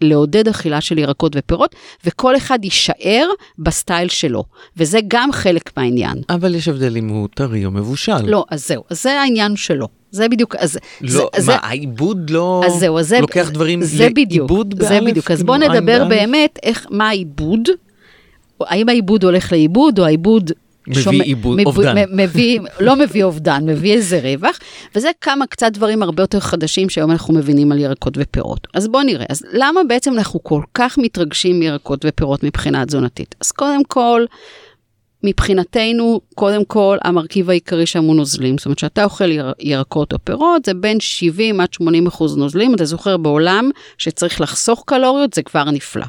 לעודד 0.00 0.48
אכילה 0.48 0.80
של 0.80 0.98
ירקות 0.98 1.32
ופירות, 1.36 1.74
וכל 2.04 2.36
אחד 2.36 2.58
יישאר 2.64 3.28
בסטייל 3.58 4.08
שלו. 4.08 4.44
וזה 4.76 4.98
גם 5.08 5.32
חלק 5.32 5.76
מהעניין. 5.76 6.22
אבל 6.30 6.54
יש 6.54 6.68
הבדל 6.68 6.96
אם 6.96 7.08
הוא 7.08 7.28
טרי 7.34 7.64
או 7.64 7.70
מבושל. 7.70 7.99
מבושל. 8.08 8.30
לא, 8.30 8.44
אז 8.50 8.68
זהו, 8.68 8.82
אז 8.90 9.02
זה 9.02 9.20
העניין 9.20 9.56
שלו. 9.56 9.88
זה 10.10 10.28
בדיוק, 10.28 10.56
אז... 10.56 10.78
לא, 11.00 11.08
זה, 11.08 11.22
מה, 11.22 11.40
זה, 11.40 11.52
העיבוד 11.56 12.30
לא 12.30 12.62
אז 12.66 12.72
זהו, 12.72 12.98
אז 12.98 13.08
זה, 13.08 13.20
לוקח 13.20 13.50
דברים 13.50 13.82
זה 13.82 14.08
בדיוק, 14.14 14.50
באלף? 14.50 14.88
זה 14.88 15.00
בדיוק, 15.00 15.30
אז 15.30 15.42
בואו 15.42 15.58
נדבר 15.58 16.04
באמת 16.08 16.58
איך, 16.62 16.86
מה 16.90 17.08
העיבוד, 17.08 17.68
האם 18.60 18.88
העיבוד 18.88 19.24
הולך 19.24 19.52
לאיבוד, 19.52 19.98
או 19.98 20.04
העיבוד... 20.04 20.50
מביא 20.86 21.02
שומע, 21.02 21.24
עיבוד, 21.24 21.60
אובדן. 21.66 21.94
מביא, 22.12 22.60
לא 22.80 22.96
מביא 22.96 23.24
אובדן, 23.24 23.66
מביא 23.66 23.92
איזה 23.92 24.20
רווח, 24.22 24.58
וזה 24.94 25.10
כמה 25.20 25.46
קצת 25.46 25.72
דברים 25.72 26.02
הרבה 26.02 26.22
יותר 26.22 26.40
חדשים 26.40 26.88
שהיום 26.88 27.10
אנחנו 27.10 27.34
מבינים 27.34 27.72
על 27.72 27.78
ירקות 27.78 28.14
ופירות. 28.16 28.66
אז 28.74 28.88
בואו 28.88 29.02
נראה, 29.02 29.26
אז 29.28 29.42
למה 29.52 29.80
בעצם 29.88 30.12
אנחנו 30.12 30.42
כל 30.42 30.62
כך 30.74 30.98
מתרגשים 30.98 31.60
מירקות 31.60 32.04
ופירות 32.08 32.42
מבחינה 32.42 32.86
תזונתית? 32.86 33.34
אז 33.40 33.52
קודם 33.52 33.84
כל, 33.84 34.24
מבחינתנו, 35.22 36.20
קודם 36.34 36.64
כל, 36.64 36.96
המרכיב 37.04 37.50
העיקרי 37.50 37.86
שם 37.86 38.04
הוא 38.04 38.16
נוזלים. 38.16 38.58
זאת 38.58 38.66
אומרת, 38.66 38.78
כשאתה 38.78 39.04
אוכל 39.04 39.30
יר, 39.30 39.52
ירקות 39.60 40.12
או 40.12 40.18
פירות, 40.24 40.64
זה 40.64 40.74
בין 40.74 41.00
70 41.00 41.60
עד 41.60 41.72
80 41.72 42.06
אחוז 42.06 42.36
נוזלים. 42.36 42.74
אתה 42.74 42.84
זוכר 42.84 43.16
בעולם 43.16 43.70
שצריך 43.98 44.40
לחסוך 44.40 44.84
קלוריות, 44.86 45.34
זה 45.34 45.42
כבר 45.42 45.64
נפלא. 45.64 46.06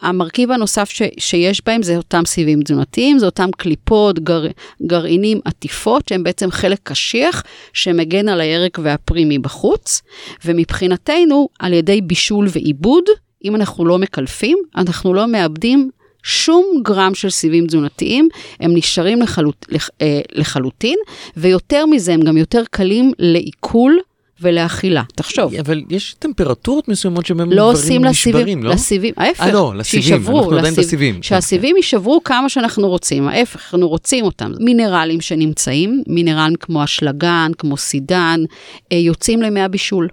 המרכיב 0.00 0.50
הנוסף 0.50 0.90
ש, 0.90 1.02
שיש 1.18 1.62
בהם 1.66 1.82
זה 1.82 1.96
אותם 1.96 2.22
סיבים 2.26 2.62
תזונתיים, 2.62 3.18
זה 3.18 3.26
אותם 3.26 3.48
קליפות, 3.56 4.18
גר, 4.18 4.44
גרעינים, 4.82 5.40
עטיפות, 5.44 6.08
שהם 6.08 6.22
בעצם 6.22 6.50
חלק 6.50 6.78
קשיח 6.82 7.42
שמגן 7.72 8.28
על 8.28 8.40
הירק 8.40 8.78
והפרי 8.82 9.24
מבחוץ, 9.28 10.02
ומבחינתנו, 10.44 11.48
על 11.58 11.72
ידי 11.72 12.00
בישול 12.00 12.48
ועיבוד, 12.52 13.04
אם 13.44 13.56
אנחנו 13.56 13.84
לא 13.84 13.98
מקלפים, 13.98 14.58
אנחנו 14.76 15.14
לא 15.14 15.26
מאבדים 15.26 15.90
שום 16.22 16.64
גרם 16.82 17.14
של 17.14 17.30
סיבים 17.30 17.66
תזונתיים, 17.66 18.28
הם 18.60 18.76
נשארים 18.76 19.22
לחלוט, 19.22 19.66
לח, 19.68 19.90
אה, 20.00 20.20
לחלוטין, 20.32 20.98
ויותר 21.36 21.86
מזה, 21.86 22.14
הם 22.14 22.20
גם 22.20 22.36
יותר 22.36 22.62
קלים 22.70 23.12
לעיכול. 23.18 23.98
ולאכילה, 24.42 25.02
תחשוב. 25.14 25.54
אבל 25.54 25.82
יש 25.90 26.14
טמפרטורות 26.18 26.88
מסוימות 26.88 27.26
שבהם 27.26 27.52
לא 27.52 27.72
דברים 27.74 28.04
נשברים, 28.04 28.62
לא? 28.62 28.70
לסיבים, 28.70 29.14
ההפך, 29.16 29.40
אה, 29.40 29.52
לא, 29.52 29.72
לסיבים, 29.76 30.02
שישברו, 30.02 30.38
אנחנו 30.38 30.58
עדיין 30.58 30.74
בסיבים. 30.74 31.22
שהסיבים 31.22 31.76
יישברו 31.76 32.20
כמה 32.24 32.48
שאנחנו 32.48 32.88
רוצים, 32.88 33.28
ההפך, 33.28 33.60
אנחנו 33.60 33.88
רוצים 33.88 34.24
אותם. 34.24 34.52
מינרלים 34.60 35.20
שנמצאים, 35.20 36.02
מינרלים 36.06 36.56
כמו 36.56 36.84
אשלגן, 36.84 37.52
כמו 37.58 37.76
סידן, 37.76 38.40
אה, 38.92 38.96
יוצאים 38.96 39.42
למי 39.42 39.60
הבישול. 39.60 40.08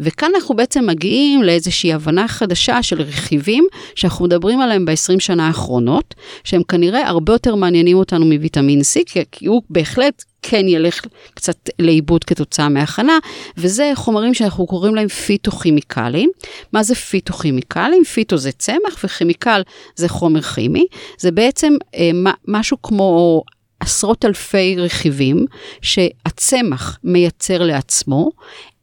וכאן 0.00 0.30
אנחנו 0.34 0.56
בעצם 0.56 0.86
מגיעים 0.86 1.42
לאיזושהי 1.42 1.92
הבנה 1.92 2.28
חדשה 2.28 2.82
של 2.82 3.02
רכיבים 3.02 3.66
שאנחנו 3.94 4.24
מדברים 4.24 4.60
עליהם 4.60 4.84
ב-20 4.84 5.20
שנה 5.20 5.46
האחרונות, 5.46 6.14
שהם 6.44 6.62
כנראה 6.62 7.08
הרבה 7.08 7.32
יותר 7.32 7.54
מעניינים 7.54 7.96
אותנו 7.96 8.24
מוויטמין 8.24 8.80
C, 8.80 9.00
כי 9.32 9.46
הוא 9.46 9.62
בהחלט 9.70 10.24
כן 10.42 10.68
ילך 10.68 11.00
קצת 11.34 11.70
לאיבוד 11.78 12.24
כתוצאה 12.24 12.68
מהכנה, 12.68 13.18
וזה 13.56 13.92
חומרים 13.94 14.34
שאנחנו 14.34 14.66
קוראים 14.66 14.94
להם 14.94 15.08
פיתוכימיקלים. 15.08 16.30
מה 16.72 16.82
זה 16.82 16.94
פיתוכימיקלים? 16.94 18.04
פיתו 18.04 18.36
זה 18.36 18.52
צמח 18.52 19.04
וכימיקל 19.04 19.62
זה 19.96 20.08
חומר 20.08 20.42
כימי. 20.42 20.86
זה 21.18 21.30
בעצם 21.30 21.72
אה, 21.94 22.10
משהו 22.48 22.82
כמו 22.82 23.42
עשרות 23.80 24.24
אלפי 24.24 24.76
רכיבים 24.78 25.46
שהצמח 25.82 26.98
מייצר 27.04 27.62
לעצמו, 27.62 28.30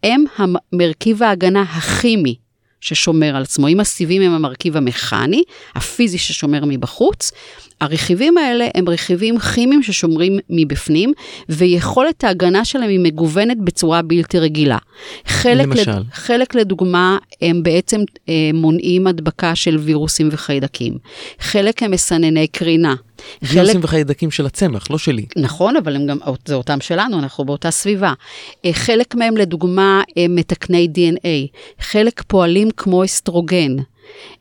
הם 0.03 0.23
מרכיב 0.73 1.23
ההגנה 1.23 1.61
הכימי 1.61 2.35
ששומר 2.81 3.35
על 3.35 3.41
עצמו. 3.41 3.67
אם 3.67 3.79
הסיבים 3.79 4.21
הם 4.21 4.31
המרכיב 4.31 4.77
המכני, 4.77 5.43
הפיזי 5.75 6.17
ששומר 6.17 6.63
מבחוץ, 6.67 7.31
הרכיבים 7.81 8.37
האלה 8.37 8.67
הם 8.75 8.89
רכיבים 8.89 9.39
כימיים 9.39 9.83
ששומרים 9.83 10.39
מבפנים, 10.49 11.13
ויכולת 11.49 12.23
ההגנה 12.23 12.65
שלהם 12.65 12.89
היא 12.89 12.99
מגוונת 12.99 13.57
בצורה 13.57 14.01
בלתי 14.01 14.39
רגילה. 14.39 14.77
חלק 15.25 15.67
למשל? 15.67 15.91
לד... 15.91 16.03
חלק 16.13 16.55
לדוגמה, 16.55 17.17
הם 17.41 17.63
בעצם 17.63 18.01
אה, 18.29 18.49
מונעים 18.53 19.07
הדבקה 19.07 19.55
של 19.55 19.77
וירוסים 19.77 20.29
וחיידקים. 20.31 20.97
חלק 21.39 21.83
הם 21.83 21.91
מסנני 21.91 22.47
קרינה. 22.47 22.95
וירוסים 23.41 23.73
חלק... 23.73 23.83
וחיידקים 23.83 24.31
של 24.31 24.45
הצמח, 24.45 24.87
לא 24.89 24.97
שלי. 24.97 25.25
נכון, 25.37 25.75
אבל 25.75 25.95
הם 25.95 26.07
גם, 26.07 26.17
זה 26.45 26.55
אותם 26.55 26.81
שלנו, 26.81 27.19
אנחנו 27.19 27.45
באותה 27.45 27.71
סביבה. 27.71 28.13
אה, 28.65 28.73
חלק 28.73 29.15
מהם, 29.15 29.37
לדוגמה, 29.37 30.01
הם 30.17 30.35
מתקני 30.35 30.87
DNA. 30.95 31.57
חלק 31.79 32.23
פועלים 32.27 32.71
כמו 32.77 33.05
אסטרוגן. 33.05 33.75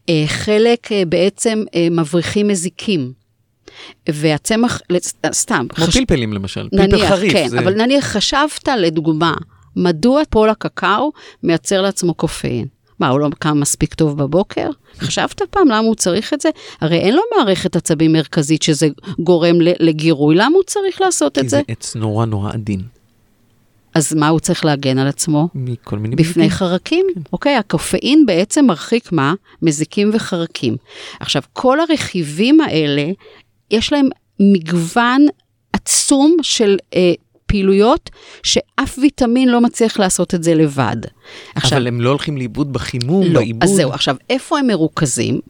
אה, 0.09 0.25
חלק 0.27 0.93
אה, 0.93 1.03
בעצם 1.09 1.63
מבריחים 1.91 2.49
מזיקים. 2.49 3.13
והצמח, 4.09 4.81
סתם. 5.33 5.67
כמו 5.69 5.87
חש... 5.87 5.97
פלפלים 5.97 6.33
למשל, 6.33 6.69
נניח, 6.73 6.91
פלפל 6.91 7.07
חריף. 7.07 7.33
כן, 7.33 7.49
זה... 7.49 7.59
אבל 7.59 7.75
נניח 7.75 8.05
חשבת 8.05 8.69
לדוגמה, 8.69 9.35
מדוע 9.77 10.23
פול 10.31 10.49
הקקאו 10.49 11.13
מייצר 11.43 11.83
לעצמו 11.83 12.15
קופאין? 12.15 12.67
מה, 13.01 13.09
הוא 13.09 13.21
לא 13.21 13.29
קם 13.39 13.61
מספיק 13.61 13.95
טוב 13.95 14.23
בבוקר? 14.23 14.71
חשבת 14.99 15.43
פעם 15.51 15.69
למה 15.69 15.79
הוא 15.79 15.95
צריך 15.95 16.35
את 16.35 16.41
זה? 16.41 16.49
הרי 16.81 16.99
אין 16.99 17.15
לו 17.15 17.23
מערכת 17.37 17.77
עצבים 17.77 18.13
מרכזית 18.13 18.63
שזה 18.63 18.89
גורם 19.19 19.57
לגירוי, 19.61 20.35
למה 20.35 20.57
הוא 20.57 20.63
צריך 20.67 21.01
לעשות 21.01 21.39
את 21.39 21.49
זה? 21.49 21.57
כי 21.67 21.73
זה 21.73 21.73
עץ 21.79 21.97
נורא 21.97 22.27
נורא 22.27 22.53
עדין. 22.53 22.83
אז 23.95 24.15
מה 24.15 24.29
הוא 24.29 24.41
צריך 24.41 24.65
להגן 24.65 24.99
על 24.99 25.07
עצמו? 25.07 25.49
מכל 25.55 25.99
מיני 25.99 26.17
בפני 26.17 26.47
מזיקים. 26.47 26.51
חרקים. 26.51 27.07
כן. 27.15 27.21
אוקיי, 27.33 27.57
הקופאין 27.57 28.27
בעצם 28.27 28.65
מרחיק 28.65 29.13
מה? 29.13 29.35
מזיקים 29.63 30.11
וחרקים. 30.13 30.77
עכשיו, 31.21 31.43
כל 31.53 31.81
הרכיבים 31.81 32.61
האלה, 32.61 33.11
יש 33.71 33.93
להם 33.93 34.09
מגוון 34.41 35.27
עצום 35.73 36.37
של 36.43 36.77
אה, 36.95 37.13
פעילויות 37.51 38.11
שאף 38.43 38.99
ויטמין 38.99 39.49
לא 39.49 39.61
מצליח 39.61 39.99
לעשות 39.99 40.35
את 40.35 40.43
זה 40.43 40.55
לבד. 40.55 40.97
עכשיו, 41.55 41.79
אבל 41.79 41.87
הם 41.87 42.01
לא 42.01 42.09
הולכים 42.09 42.37
לאיבוד 42.37 42.73
בחימום, 42.73 43.27
לא, 43.27 43.41
בעיבוד? 43.41 43.65
אז 43.65 43.71
זהו, 43.71 43.93
עכשיו, 43.93 44.17
איפה 44.31 44.59
הם 44.59 44.67
מרוכזים? 44.67 45.41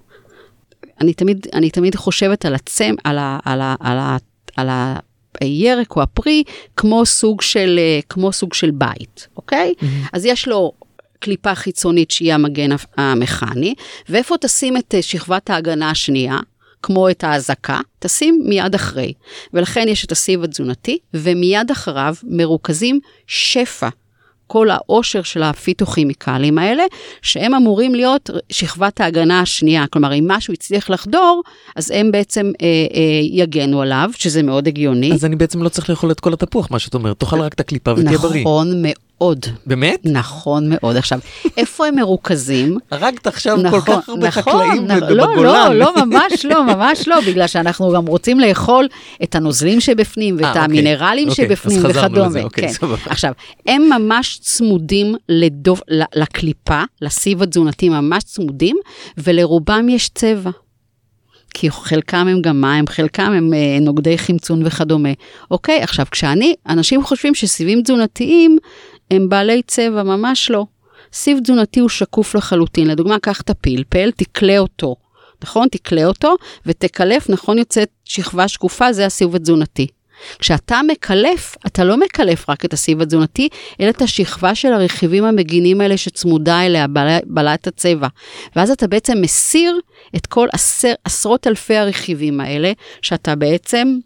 אני 1.01 1.15
תמיד, 1.15 1.47
אני 1.55 1.71
תמיד 1.71 1.95
חושבת 1.95 2.45
על 2.45 2.55
הצם, 2.55 2.95
על 3.05 3.19
ה... 3.19 3.39
על 3.45 3.61
ה, 3.61 3.75
על 3.81 3.99
ה, 3.99 4.17
על 4.57 4.69
ה 4.69 4.97
הירק 5.41 5.97
או 5.97 6.03
הפרי 6.03 6.43
כמו 6.77 7.07
סוג 7.07 7.43
של, 7.43 7.77
אה, 7.79 8.01
כמו 8.09 8.33
סוג 8.33 8.55
של 8.55 8.71
בית, 8.71 9.29
אוקיי? 9.37 9.75
Mm-hmm. 9.79 10.09
אז 10.13 10.25
יש 10.25 10.49
לו 10.49 10.73
קליפה 11.19 11.55
חיצונית 11.55 12.11
שהיא 12.11 12.35
המגן 12.35 12.71
המכני, 12.97 13.75
ואיפה 14.09 14.35
תשים 14.41 14.77
את 14.77 14.95
אה, 14.95 15.03
שכבת 15.03 15.51
ההגנה 15.51 15.91
השנייה? 15.91 16.39
כמו 16.83 17.11
את 17.11 17.25
האזעקה, 17.25 17.81
תשים 17.99 18.43
מיד 18.45 18.75
אחרי. 18.75 19.13
ולכן 19.55 19.89
יש 19.89 20.05
את 20.05 20.13
הסיב 20.13 20.45
התזונתי, 20.45 20.99
ומיד 21.15 21.71
אחריו 21.71 22.15
מרוכזים 22.23 23.01
שפע. 23.27 23.89
כל 24.47 24.71
העושר 24.71 25.23
של 25.23 25.43
הפיתוכימיקלים 25.43 26.59
האלה, 26.59 26.83
שהם 27.23 27.55
אמורים 27.55 27.95
להיות 27.95 28.31
שכבת 28.49 29.01
ההגנה 29.01 29.41
השנייה. 29.41 29.87
כלומר, 29.87 30.15
אם 30.15 30.25
משהו 30.29 30.55
הצליח 30.55 30.91
לחדור, 30.91 31.43
אז 31.77 31.91
הם 31.91 32.13
בעצם 32.13 32.53
אה, 32.63 32.67
אה, 32.67 33.21
יגנו 33.23 33.83
עליו, 33.83 34.11
שזה 34.17 34.43
מאוד 34.43 34.69
הגיוני. 34.69 35.13
אז 35.13 35.25
אני 35.25 35.37
בעצם 35.37 35.63
לא 35.63 35.69
צריך 35.69 35.91
לאכול 35.91 36.11
את 36.11 36.21
כל 36.21 36.33
התפוח, 36.33 36.71
מה 36.71 36.79
שאת 36.79 36.95
אומרת. 36.95 37.19
תאכל 37.19 37.41
רק 37.41 37.55
את 37.55 37.61
הקליפה 37.61 37.93
ותהיה 37.93 38.19
בריא. 38.19 38.41
נכון 38.41 38.83
מאוד. 38.83 38.95
מאוד. 39.21 39.47
באמת? 39.67 40.01
נכון 40.05 40.69
מאוד. 40.69 40.97
עכשיו, 40.97 41.19
איפה 41.57 41.87
הם 41.87 41.97
מרוכזים? 41.97 42.79
הרגת 42.91 43.27
עכשיו 43.27 43.57
נכון, 43.57 43.81
כל 43.81 43.87
כך 43.87 44.09
הרבה 44.09 44.29
נכון, 44.29 44.43
חקלאים 44.43 44.87
נכון, 44.87 45.01
בגולן. 45.01 45.17
לא, 45.17 45.45
לא, 45.45 45.75
לא, 45.75 46.05
ממש 46.05 46.45
לא, 46.45 46.65
ממש 46.65 47.09
לא, 47.09 47.21
בגלל 47.21 47.47
שאנחנו 47.47 47.93
גם 47.93 48.07
רוצים 48.07 48.41
לאכול 48.41 48.89
את 49.23 49.35
הנוזלים 49.35 49.81
שבפנים 49.81 50.37
ואת 50.39 50.57
아, 50.57 50.59
אה, 50.59 50.65
המינרלים 50.65 51.29
אוקיי, 51.29 51.47
שבפנים 51.47 51.83
וכדומה. 51.85 52.43
אוקיי, 52.43 52.75
כן. 52.75 52.87
עכשיו, 53.07 53.33
הם 53.67 53.83
ממש 53.83 54.39
צמודים 54.43 55.15
לדוב, 55.29 55.81
לקליפה, 56.15 56.83
לסיב 57.03 57.43
התזונתי 57.43 57.89
ממש 57.89 58.23
צמודים, 58.25 58.77
ולרובם 59.19 59.89
יש 59.89 60.09
צבע. 60.09 60.51
כי 61.55 61.71
חלקם 61.71 62.29
הם 62.29 62.43
גם 62.43 62.61
מים, 62.61 62.87
חלקם 62.87 63.33
הם 63.33 63.55
אה, 63.55 63.79
נוגדי 63.81 64.19
חמצון 64.19 64.67
וכדומה. 64.67 65.09
אוקיי, 65.51 65.83
עכשיו 65.83 66.07
כשאני, 66.11 66.55
אנשים 66.69 67.05
חושבים 67.05 67.35
שסיבים 67.35 67.83
תזונתיים 67.83 68.59
הם 69.11 69.29
בעלי 69.29 69.63
צבע, 69.63 70.03
ממש 70.03 70.51
לא. 70.51 70.67
סיב 71.13 71.39
תזונתי 71.43 71.81
הוא 71.81 71.89
שקוף 71.89 72.35
לחלוטין. 72.35 72.87
לדוגמה, 72.87 73.19
קח 73.19 73.41
את 73.41 73.51
הפלפל, 73.51 74.11
תקלה 74.11 74.59
אותו, 74.59 74.97
נכון? 75.43 75.69
תקלה 75.69 76.05
אותו 76.05 76.35
ותקלף, 76.67 77.31
נכון 77.31 77.59
יוצאת 77.59 77.89
שכבה 78.05 78.49
שקופה, 78.49 78.93
זה 78.93 79.07
הסיב 79.07 79.37
התזונתי. 79.37 79.87
כשאתה 80.39 80.81
מקלף, 80.89 81.57
אתה 81.67 81.85
לא 81.85 81.97
מקלף 81.97 82.51
רק 82.51 82.65
את 82.65 82.73
הסיב 82.73 83.01
התזונתי, 83.01 83.49
אלא 83.81 83.91
את 83.91 84.03
השכבה 84.03 84.55
של 84.55 84.73
הרכיבים 84.73 85.25
המגינים 85.25 85.81
האלה 85.81 85.97
שצמודה 85.97 86.67
אליה, 86.67 86.87
בעלת 87.25 87.67
הצבע. 87.67 88.09
ואז 88.57 88.71
אתה 88.71 88.87
בעצם 88.87 89.19
מסיר 89.21 89.81
את 90.17 90.27
כל 90.27 90.49
עשר, 90.53 90.93
עשרות 91.05 91.47
אלפי 91.47 91.77
הרכיבים 91.77 92.41
האלה, 92.41 92.73
שאתה 93.03 93.35
בעצם 93.35 93.99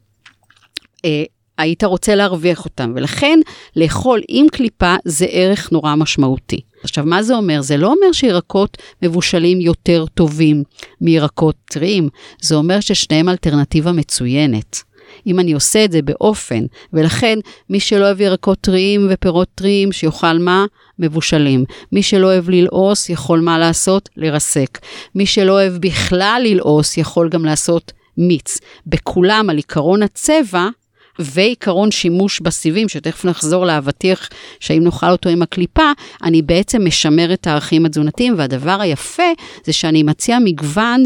אה, 1.05 1.25
היית 1.59 1.85
רוצה 1.85 2.15
להרוויח 2.15 2.65
אותם, 2.65 2.93
ולכן 2.97 3.41
לאכול 3.77 4.21
עם 4.29 4.47
קליפה 4.49 4.95
זה 5.05 5.27
ערך 5.31 5.73
נורא 5.73 5.95
משמעותי. 5.95 6.61
עכשיו, 6.85 7.05
מה 7.05 7.23
זה 7.23 7.35
אומר? 7.35 7.61
זה 7.61 7.77
לא 7.77 7.87
אומר 7.87 8.13
שירקות 8.13 8.77
מבושלים 9.03 9.61
יותר 9.61 10.05
טובים 10.15 10.63
מירקות 11.01 11.57
טריים, 11.65 12.09
זה 12.41 12.55
אומר 12.55 12.81
ששניהם 12.81 13.29
אלטרנטיבה 13.29 13.93
מצוינת. 13.93 14.83
אם 15.27 15.41
אני 15.41 15.53
עושה 15.53 15.85
את 15.85 15.93
זה 15.93 16.03
באופן, 16.03 16.65
ולכן 16.93 17.39
מי 17.71 17.81
שלא 17.81 18.05
אוהב 18.05 18.21
ירקות 18.21 18.59
טריים 18.61 19.07
ופירות 19.11 19.49
טריים, 19.55 19.93
שיאכל 19.93 20.39
מה? 20.39 20.67
מבושלים. 20.99 21.65
מי 21.93 22.03
שלא 22.03 22.27
אוהב 22.27 22.51
ללעוס, 22.51 23.09
יכול 23.09 23.41
מה 23.41 23.59
לעשות? 23.59 24.09
לרסק. 24.17 24.79
מי 25.15 25.27
שלא 25.27 25.53
אוהב 25.53 25.73
בכלל 25.73 26.43
ללעוס, 26.45 26.97
יכול 26.99 27.29
גם 27.29 27.45
לעשות 27.45 27.93
מיץ. 28.19 28.59
בכולם, 28.87 29.51
על 29.51 29.57
עיקרון 29.57 30.03
הצבע, 30.03 30.69
ועיקרון 31.19 31.91
שימוש 31.91 32.41
בסיבים, 32.41 32.89
שתכף 32.89 33.25
נחזור 33.25 33.67
לאבטיח, 33.67 34.29
שאם 34.61 34.85
נאכל 34.85 35.11
אותו 35.11 35.29
עם 35.29 35.43
הקליפה, 35.43 35.93
אני 36.23 36.43
בעצם 36.43 36.85
משמר 36.85 37.33
את 37.33 37.47
הערכים 37.47 37.87
התזונתיים, 37.87 38.35
והדבר 38.37 38.81
היפה 38.81 39.33
זה 39.65 39.73
שאני 39.73 40.03
מציע 40.03 40.39
מגוון 40.45 41.03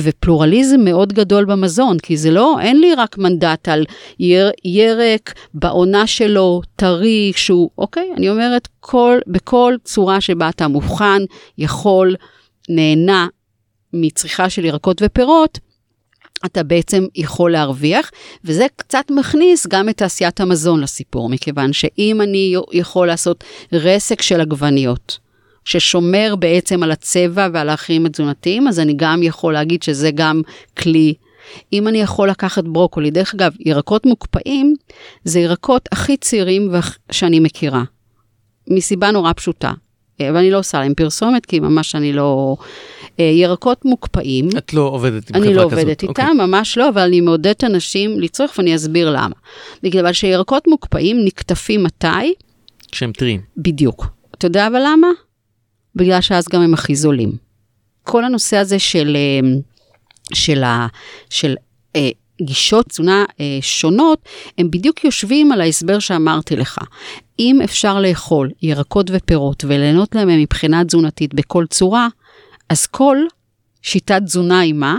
ופלורליזם 0.00 0.80
מאוד 0.80 1.12
גדול 1.12 1.44
במזון, 1.44 1.98
כי 1.98 2.16
זה 2.16 2.30
לא, 2.30 2.56
אין 2.60 2.80
לי 2.80 2.94
רק 2.94 3.18
מנדט 3.18 3.68
על 3.68 3.84
יר, 4.20 4.50
ירק 4.64 5.34
בעונה 5.54 6.06
שלו, 6.06 6.60
טרי, 6.76 7.32
שהוא, 7.36 7.70
אוקיי, 7.78 8.10
אני 8.16 8.30
אומרת, 8.30 8.68
כל, 8.80 9.18
בכל 9.26 9.74
צורה 9.84 10.20
שבה 10.20 10.48
אתה 10.48 10.68
מוכן, 10.68 11.22
יכול, 11.58 12.16
נהנה 12.68 13.26
מצריכה 13.92 14.50
של 14.50 14.64
ירקות 14.64 15.02
ופירות, 15.04 15.58
אתה 16.44 16.62
בעצם 16.62 17.06
יכול 17.14 17.52
להרוויח, 17.52 18.10
וזה 18.44 18.66
קצת 18.76 19.04
מכניס 19.10 19.66
גם 19.66 19.88
את 19.88 19.96
תעשיית 19.96 20.40
המזון 20.40 20.80
לסיפור, 20.80 21.28
מכיוון 21.28 21.72
שאם 21.72 22.20
אני 22.22 22.54
יכול 22.72 23.06
לעשות 23.06 23.44
רסק 23.72 24.22
של 24.22 24.40
עגבניות, 24.40 25.18
ששומר 25.64 26.34
בעצם 26.38 26.82
על 26.82 26.90
הצבע 26.90 27.48
ועל 27.52 27.68
האחרים 27.68 28.06
התזונתיים, 28.06 28.68
אז 28.68 28.80
אני 28.80 28.92
גם 28.96 29.22
יכול 29.22 29.52
להגיד 29.52 29.82
שזה 29.82 30.10
גם 30.10 30.42
כלי. 30.78 31.14
אם 31.72 31.88
אני 31.88 32.00
יכול 32.00 32.30
לקחת 32.30 32.64
ברוקולי, 32.64 33.10
דרך 33.10 33.34
אגב, 33.34 33.52
ירקות 33.60 34.06
מוקפאים 34.06 34.74
זה 35.24 35.40
ירקות 35.40 35.88
הכי 35.92 36.16
צעירים 36.16 36.70
שאני 37.12 37.40
מכירה, 37.40 37.82
מסיבה 38.70 39.10
נורא 39.10 39.32
פשוטה. 39.32 39.72
ואני 40.20 40.50
לא 40.50 40.58
עושה 40.58 40.80
להם 40.80 40.94
פרסומת, 40.94 41.46
כי 41.46 41.60
ממש 41.60 41.94
אני 41.94 42.12
לא... 42.12 42.56
אה, 43.20 43.24
ירקות 43.24 43.84
מוקפאים. 43.84 44.48
את 44.58 44.74
לא 44.74 44.82
עובדת 44.82 45.30
עם 45.30 45.34
חברה 45.34 45.40
כזאת. 45.40 45.46
אני 45.46 45.54
לא 45.54 45.62
עובדת 45.62 46.02
איתם, 46.02 46.08
אוקיי. 46.08 46.46
ממש 46.46 46.78
לא, 46.78 46.88
אבל 46.88 47.02
אני 47.02 47.20
מעודדת 47.20 47.64
אנשים 47.64 48.20
לצרוך 48.20 48.58
ואני 48.58 48.74
אסביר 48.74 49.10
למה. 49.10 49.34
בגלל 49.82 50.12
שירקות 50.12 50.68
מוקפאים 50.68 51.24
נקטפים 51.24 51.82
מתי? 51.82 52.34
כשהם 52.92 53.12
טריים. 53.12 53.40
בדיוק. 53.56 54.06
אתה 54.38 54.46
יודע 54.46 54.66
אבל 54.66 54.80
למה? 54.84 55.08
בגלל 55.94 56.20
שאז 56.20 56.48
גם 56.48 56.62
הם 56.62 56.74
הכי 56.74 56.94
זולים. 56.94 57.32
כל 58.02 58.24
הנושא 58.24 58.56
הזה 58.56 58.78
של, 58.78 59.16
אה, 59.16 59.48
של, 60.34 60.62
של 61.30 61.54
אה, 61.96 62.08
גישות 62.42 62.88
תזונה 62.88 63.24
אה, 63.40 63.58
שונות, 63.60 64.18
הם 64.58 64.70
בדיוק 64.70 65.04
יושבים 65.04 65.52
על 65.52 65.60
ההסבר 65.60 65.98
שאמרתי 65.98 66.56
לך. 66.56 66.78
אם 67.38 67.60
אפשר 67.64 68.00
לאכול 68.00 68.50
ירקות 68.62 69.10
ופירות 69.12 69.64
וליהנות 69.68 70.14
להם 70.14 70.28
מבחינה 70.28 70.84
תזונתית 70.84 71.34
בכל 71.34 71.66
צורה, 71.66 72.08
אז 72.68 72.86
כל 72.86 73.16
שיטת 73.82 74.22
תזונה 74.24 74.60
עימה 74.60 74.96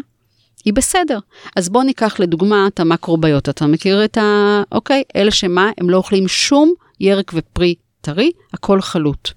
היא 0.65 0.73
בסדר. 0.73 1.19
אז 1.55 1.69
בוא 1.69 1.83
ניקח 1.83 2.19
לדוגמה 2.19 2.67
את 2.67 2.79
המקרוביוט. 2.79 3.49
אתה 3.49 3.67
מכיר 3.67 4.05
את 4.05 4.17
ה... 4.17 4.61
אוקיי, 4.71 5.03
אלה 5.15 5.31
שמה? 5.31 5.71
הם 5.77 5.89
לא 5.89 5.97
אוכלים 5.97 6.27
שום 6.27 6.73
ירק 6.99 7.31
ופרי 7.33 7.75
טרי, 8.01 8.31
הכל 8.53 8.81
חלוט. 8.81 9.29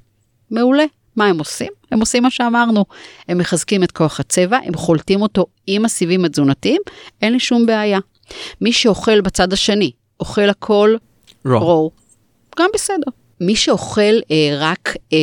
מעולה. 0.50 0.84
מה 1.16 1.26
הם 1.26 1.38
עושים? 1.38 1.79
הם 1.90 2.00
עושים 2.00 2.22
מה 2.22 2.30
שאמרנו. 2.30 2.84
הם 3.28 3.38
מחזקים 3.38 3.82
את 3.82 3.92
כוח 3.92 4.20
הצבע, 4.20 4.58
הם 4.64 4.74
חולטים 4.74 5.22
אותו 5.22 5.46
עם 5.66 5.84
הסיבים 5.84 6.24
התזונתיים, 6.24 6.80
אין 7.22 7.32
לי 7.32 7.40
שום 7.40 7.66
בעיה. 7.66 7.98
מי 8.60 8.72
שאוכל 8.72 9.20
בצד 9.20 9.52
השני, 9.52 9.90
אוכל 10.20 10.50
הכל 10.50 10.96
רואו, 11.44 11.90
גם 12.58 12.68
בסדר. 12.74 13.19
מי 13.40 13.56
שאוכל 13.56 14.00
אה, 14.30 14.56
רק 14.58 14.96
אה, 15.12 15.18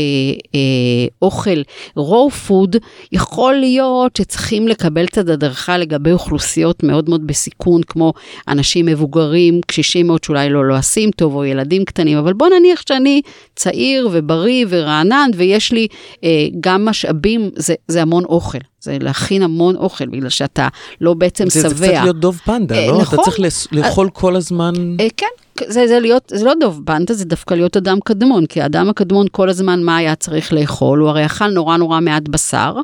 אה, 0.56 1.08
אוכל 1.22 1.62
רואו 1.96 2.30
פוד, 2.30 2.76
יכול 3.12 3.56
להיות 3.56 4.16
שצריכים 4.16 4.68
לקבל 4.68 5.06
קצת 5.06 5.30
הדרכה 5.30 5.78
לגבי 5.78 6.12
אוכלוסיות 6.12 6.84
מאוד 6.84 7.10
מאוד 7.10 7.28
בסיכון, 7.28 7.84
כמו 7.84 8.14
אנשים 8.48 8.86
מבוגרים, 8.86 9.62
קשישים 9.68 10.08
מאוד 10.08 10.24
שאולי 10.24 10.50
לא 10.50 10.66
לועסים 10.66 11.12
טוב, 11.12 11.36
או 11.36 11.46
ילדים 11.46 11.86
קטנים, 11.86 12.18
אבל 12.18 12.34
בוא 12.34 12.48
נניח 12.60 12.84
שאני 12.90 13.22
צעיר 13.56 14.10
ובריא 14.12 14.66
ורענן, 14.70 15.30
ויש 15.36 15.72
לי 15.72 15.88
אה, 16.24 16.48
גם 16.60 16.86
משאבים, 16.86 17.50
זה, 17.56 17.76
זה 17.88 18.02
המון 18.02 18.24
אוכל. 18.26 18.58
זה 18.88 18.98
להכין 19.02 19.44
המון 19.44 19.76
אוכל, 19.76 20.06
בגלל 20.06 20.30
שאתה 20.30 20.68
לא 21.02 21.14
בעצם 21.14 21.50
שבע. 21.50 21.62
זה, 21.62 21.70
זה 21.70 21.88
קצת 21.88 22.04
להיות 22.04 22.20
דוב 22.20 22.42
פנדה, 22.46 22.76
אה, 22.76 22.88
לא? 22.88 23.02
נכון. 23.02 23.20
אתה 23.20 23.32
צריך 23.32 23.40
לאכול 23.72 24.10
כל 24.14 24.36
הזמן... 24.36 24.74
אה, 25.00 25.08
כן, 25.18 25.28
זה, 25.68 25.88
זה, 25.88 26.00
להיות, 26.00 26.32
זה 26.36 26.46
לא 26.46 26.54
דוב 26.60 26.86
בנטה, 26.86 27.14
זה 27.14 27.26
דווקא 27.26 27.54
להיות 27.54 27.78
אדם 27.78 28.00
קדמון, 28.00 28.46
כי 28.46 28.62
האדם 28.62 28.90
הקדמון 28.90 29.28
כל 29.32 29.50
הזמן 29.50 29.84
מה 29.84 29.98
היה 29.98 30.16
צריך 30.16 30.54
לאכול? 30.54 31.00
הוא 31.00 31.10
הרי 31.10 31.26
אכל 31.26 31.48
נורא 31.48 31.78
נורא 31.78 32.00
מעט 32.00 32.28
בשר, 32.30 32.76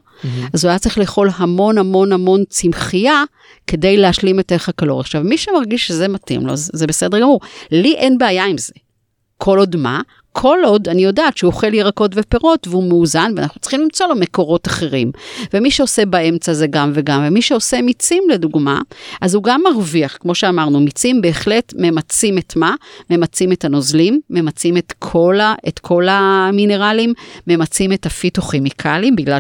אז 0.54 0.64
הוא 0.64 0.70
היה 0.70 0.80
צריך 0.80 0.98
לאכול 0.98 1.30
המון 1.36 1.78
המון 1.78 2.12
המון 2.12 2.44
צמחייה 2.50 3.24
כדי 3.68 3.98
להשלים 3.98 4.40
את 4.40 4.52
ערך 4.52 4.70
הקלוריה. 4.70 5.02
עכשיו, 5.02 5.24
מי 5.24 5.38
שמרגיש 5.38 5.88
שזה 5.88 6.08
מתאים 6.08 6.48
לו, 6.48 6.56
זה, 6.56 6.72
זה 6.74 6.88
בסדר 6.88 7.20
גמור. 7.20 7.40
לי 7.72 7.96
אין 7.96 8.18
בעיה 8.18 8.46
עם 8.46 8.58
זה. 8.58 8.74
כל 9.38 9.60
עוד 9.60 9.76
מה? 9.76 10.02
כל 10.34 10.60
עוד 10.66 10.90
אני 10.90 11.04
יודעת 11.04 11.38
שהוא 11.38 11.52
אוכל 11.52 11.74
ירקות 11.74 12.12
ופירות 12.16 12.68
והוא 12.68 12.90
מאוזן, 12.90 13.32
ואנחנו 13.36 13.60
צריכים 13.60 13.82
למצוא 13.82 14.08
לו 14.08 14.16
מקורות 14.16 14.68
אחרים. 14.68 15.12
ומי 15.54 15.72
שעושה 15.72 16.06
באמצע 16.06 16.54
זה 16.54 16.68
גם 16.68 16.92
וגם, 16.94 17.24
ומי 17.28 17.42
שעושה 17.42 17.82
מיצים 17.82 18.24
לדוגמה, 18.30 18.82
אז 19.22 19.36
הוא 19.36 19.44
גם 19.44 19.62
מרוויח, 19.64 20.18
כמו 20.20 20.36
שאמרנו, 20.36 20.80
מיצים 20.80 21.22
בהחלט 21.22 21.74
ממצים 21.78 22.38
את 22.38 22.56
מה? 22.56 22.76
ממצים 23.10 23.52
את 23.52 23.66
הנוזלים, 23.66 24.20
ממצים 24.30 24.78
את 24.78 24.94
כל, 25.00 25.40
ה, 25.40 25.56
את 25.68 25.80
כל 25.80 26.08
המינרלים, 26.10 27.14
ממצים 27.48 27.94
את 27.94 28.06
הפיתוכימיקלים, 28.06 29.16
בגלל 29.16 29.40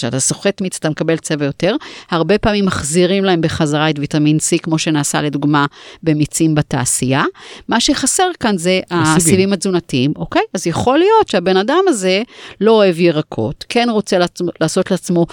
שכשאתה 0.00 0.20
סוחט 0.20 0.60
מיץ 0.60 0.76
אתה 0.76 0.90
מקבל 0.90 1.16
צבע 1.16 1.44
יותר. 1.44 1.76
הרבה 2.10 2.38
פעמים 2.38 2.66
מחזירים 2.66 3.24
להם 3.24 3.40
בחזרה 3.40 3.90
את 3.90 3.98
ויטמין 3.98 4.36
C, 4.36 4.58
כמו 4.62 4.78
שנעשה 4.78 5.22
לדוגמה 5.22 5.66
במיצים 6.02 6.54
בתעשייה. 6.54 7.24
מה 7.68 7.80
שחסר 7.80 8.30
כאן 8.40 8.58
זה 8.58 8.80
הסיבים 8.90 9.52
התזונתיים, 9.52 10.12
אוקיי? 10.16 10.42
אז 10.54 10.66
יכול 10.66 10.98
להיות 10.98 11.28
שהבן 11.28 11.56
אדם 11.56 11.84
הזה 11.88 12.22
לא 12.60 12.72
אוהב 12.72 13.00
ירקות, 13.00 13.64
כן 13.68 13.88
רוצה 13.90 14.16
לעשות 14.60 14.90
לעצמו 14.90 15.26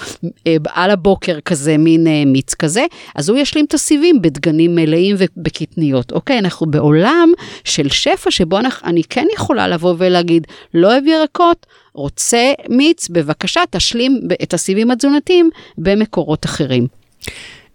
אה, 0.47 0.55
על 0.73 0.91
הבוקר 0.91 1.39
כזה, 1.39 1.77
מין 1.77 2.07
אה, 2.07 2.23
מיץ 2.25 2.53
כזה, 2.53 2.85
אז 3.15 3.29
הוא 3.29 3.37
ישלים 3.37 3.65
את 3.65 3.73
הסיבים 3.73 4.21
בדגנים 4.21 4.75
מלאים 4.75 5.15
ובקטניות, 5.19 6.11
אוקיי? 6.11 6.39
אנחנו 6.39 6.65
בעולם 6.65 7.29
של 7.63 7.89
שפע 7.89 8.31
שבו 8.31 8.59
אנחנו, 8.59 8.87
אני 8.87 9.03
כן 9.03 9.25
יכולה 9.35 9.67
לבוא 9.67 9.95
ולהגיד, 9.97 10.47
לא 10.73 10.87
אוהב 10.87 11.07
ירקות, 11.07 11.65
רוצה 11.97 12.53
מיץ, 12.69 13.09
בבקשה 13.09 13.61
תשלים 13.69 14.21
את 14.43 14.53
הסיבים 14.53 14.91
התזונתיים 14.91 15.49
במקורות 15.77 16.45
אחרים. 16.45 16.87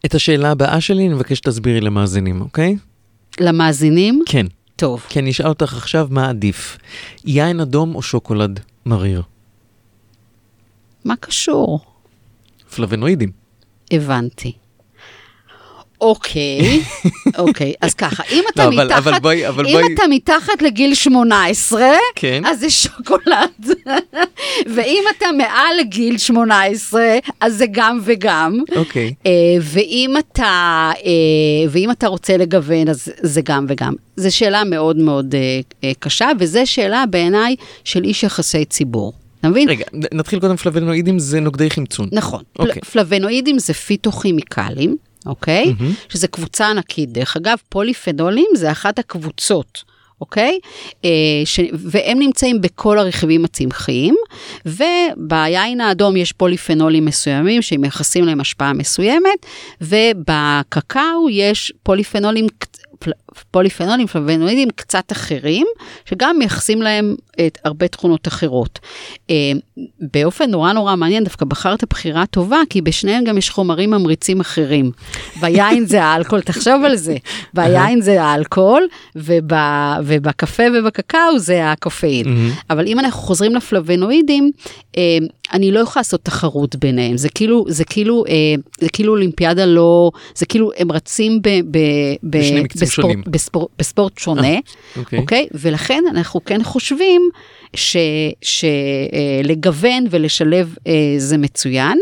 את 0.07 0.15
השאלה 0.15 0.51
הבאה 0.51 0.81
שלי 0.81 1.07
אני 1.07 1.15
מבקש 1.15 1.39
שתסבירי 1.39 1.81
למאזינים, 1.81 2.41
אוקיי? 2.41 2.77
למאזינים? 3.41 4.23
כן. 4.27 4.47
טוב. 4.77 5.07
כי 5.09 5.19
אני 5.19 5.31
אשאל 5.31 5.49
אותך 5.49 5.77
עכשיו 5.77 6.09
מה 6.11 6.29
עדיף, 6.29 6.79
יין 7.25 7.61
אדום 7.61 7.95
או 7.95 8.03
שוקולד 8.03 8.61
מריר? 8.87 9.23
מה 11.05 11.17
קשור? 11.17 11.81
פלבנואידים. 12.77 13.31
הבנתי. 13.93 14.53
אוקיי, 16.03 16.83
אוקיי, 17.39 17.73
אז 17.81 17.95
ככה, 17.95 18.23
אם 18.33 18.45
אתה 18.55 18.65
לא, 18.71 18.75
אבל- 18.75 18.85
מתחת, 18.87 18.99
אבל 19.07 19.19
בואי- 19.19 19.49
אבל 19.49 19.67
אם 19.67 19.73
בואי- 19.73 19.95
אתה 19.95 20.03
מתחת 20.11 20.63
לגיל 20.63 20.95
18, 20.95 21.87
כן. 22.15 22.43
אז 22.47 22.61
זה 22.61 22.71
שוקולד, 22.71 23.51
ואם 24.75 25.03
אתה 25.17 25.27
מעל 25.39 25.77
לגיל 25.81 26.19
18, 26.19 27.03
אז 27.41 27.55
זה 27.57 27.65
גם 27.71 28.01
וגם. 28.05 28.59
אוקיי. 28.77 29.15
אה, 29.27 29.31
ואם 29.61 30.15
אתה, 30.19 30.43
אה, 31.05 31.11
ואם 31.71 31.91
אתה 31.91 32.07
רוצה 32.07 32.37
לגוון, 32.37 32.89
אז 32.89 33.09
זה 33.23 33.41
גם 33.45 33.67
וגם. 33.69 33.93
זו 34.17 34.37
שאלה 34.37 34.65
מאוד 34.65 34.97
מאוד 34.97 35.35
אה, 35.35 35.41
אה, 35.85 35.93
קשה, 35.99 36.29
וזו 36.39 36.61
שאלה 36.65 37.05
בעיניי 37.11 37.57
של 37.85 38.05
איש 38.05 38.23
יחסי 38.23 38.65
ציבור. 38.65 39.13
אתה 39.41 39.49
מבין? 39.51 39.69
רגע, 39.69 39.85
נתחיל 40.15 40.41
קודם 40.41 40.57
פלבנואידים 40.57 41.19
זה 41.19 41.41
נוגדי 41.41 41.71
חמצון. 41.71 42.09
נכון. 42.13 42.43
אוקיי. 42.59 42.75
פל- 42.81 42.91
פלבנואידים 42.91 43.59
זה 43.59 43.75
פיתוכימיקלים, 43.75 44.97
אוקיי? 45.27 45.75
מהמם. 45.79 45.93
שזה 46.09 46.29
קבוצה 46.29 46.71
ענקית. 46.71 47.13
דרך 47.13 47.37
אגב, 47.37 47.59
פוליפנולים 47.69 48.49
זה 48.55 48.73
אחת 48.73 48.99
הקבוצות. 48.99 49.93
אוקיי? 50.21 50.59
אה, 51.05 51.11
ש... 51.45 51.61
והם 51.73 52.19
נמצאים 52.19 52.61
בכל 52.61 52.99
הרכיבים 52.99 53.45
הצמחיים, 53.45 54.15
וביין 54.67 55.81
האדום 55.81 56.17
יש 56.17 56.33
פוליפנולים 56.33 57.05
מסוימים 57.05 57.63
שמייחסים 57.63 58.25
להם 58.25 58.41
השפעה 58.41 58.73
מסוימת, 58.73 59.47
ובקקאו 59.81 61.31
יש 61.31 61.73
פוליפנולים 61.83 62.47
פוליפנולים, 63.51 64.07
פלבנואידים 64.07 64.69
קצת 64.77 65.13
אחרים, 65.13 65.67
שגם 66.05 66.37
מייחסים 66.39 66.83
להם 66.83 67.15
את 67.47 67.59
הרבה 67.65 67.89
תכונות 67.89 68.29
אחרות. 68.29 68.79
אה, 69.31 69.53
באופן 70.01 70.51
נורא 70.51 70.73
נורא 70.73 70.97
מעניין, 70.97 71.25
דווקא 71.25 71.45
בחרת 71.45 71.85
בחירה 71.91 72.27
טובה, 72.27 72.59
כי 72.71 72.83
בשניהם 72.83 73.25
גם 73.25 73.39
יש 73.39 73.51
חומרים 73.51 73.91
ממריצים 73.91 74.41
אחרים. 74.41 74.91
ביין 75.41 75.87
זה 75.87 76.05
האלכוהול, 76.05 76.43
תחשוב 76.43 76.85
על 76.85 76.97
זה. 76.97 77.17
ביין 77.55 78.01
זה 78.01 78.23
האלכוהול, 78.23 78.87
וב, 79.17 79.53
ובקפה 80.05 80.63
ובקקאו 80.75 81.39
זה 81.39 81.71
הקופאין. 81.71 82.29
מהמם. 82.29 82.51
אבל 82.71 82.87
אם 82.87 82.99
אנחנו 82.99 83.21
חוזרים 83.21 83.55
לפלבנואידים, 83.55 84.51
אה, 84.97 85.19
אני 85.53 85.73
לא 85.73 85.81
יכולה 85.81 86.01
לעשות 86.01 86.21
תחרות 86.25 86.77
ביניהם. 86.77 87.17
זה 87.17 87.29
כאילו, 87.29 87.65
זה 87.69 87.85
כאילו, 87.85 88.25
אה, 88.29 88.55
זה 88.81 88.89
כאילו 88.93 89.13
אולימפיאדה 89.13 89.67
לא, 89.67 90.11
זה 90.35 90.47
כאילו 90.47 90.71
הם 90.77 90.93
רצים 90.93 91.43
ב, 91.43 91.49
ב, 91.49 91.79
ב, 92.31 92.39
בספורט, 92.81 93.22
שונים. 93.23 93.33
בספורט, 93.33 93.71
בספורט 93.79 94.19
שונה, 94.19 94.57
אוקיי. 94.97 95.19
אוקיי? 95.19 95.49
ולכן 95.53 96.05
אנחנו 96.11 96.45
כן 96.45 96.63
חושבים 96.63 97.31
שלגוון 98.43 100.05
ולשלב 100.11 100.75
אה, 100.87 100.93
זה 101.19 101.39
מצוין. 101.39 101.99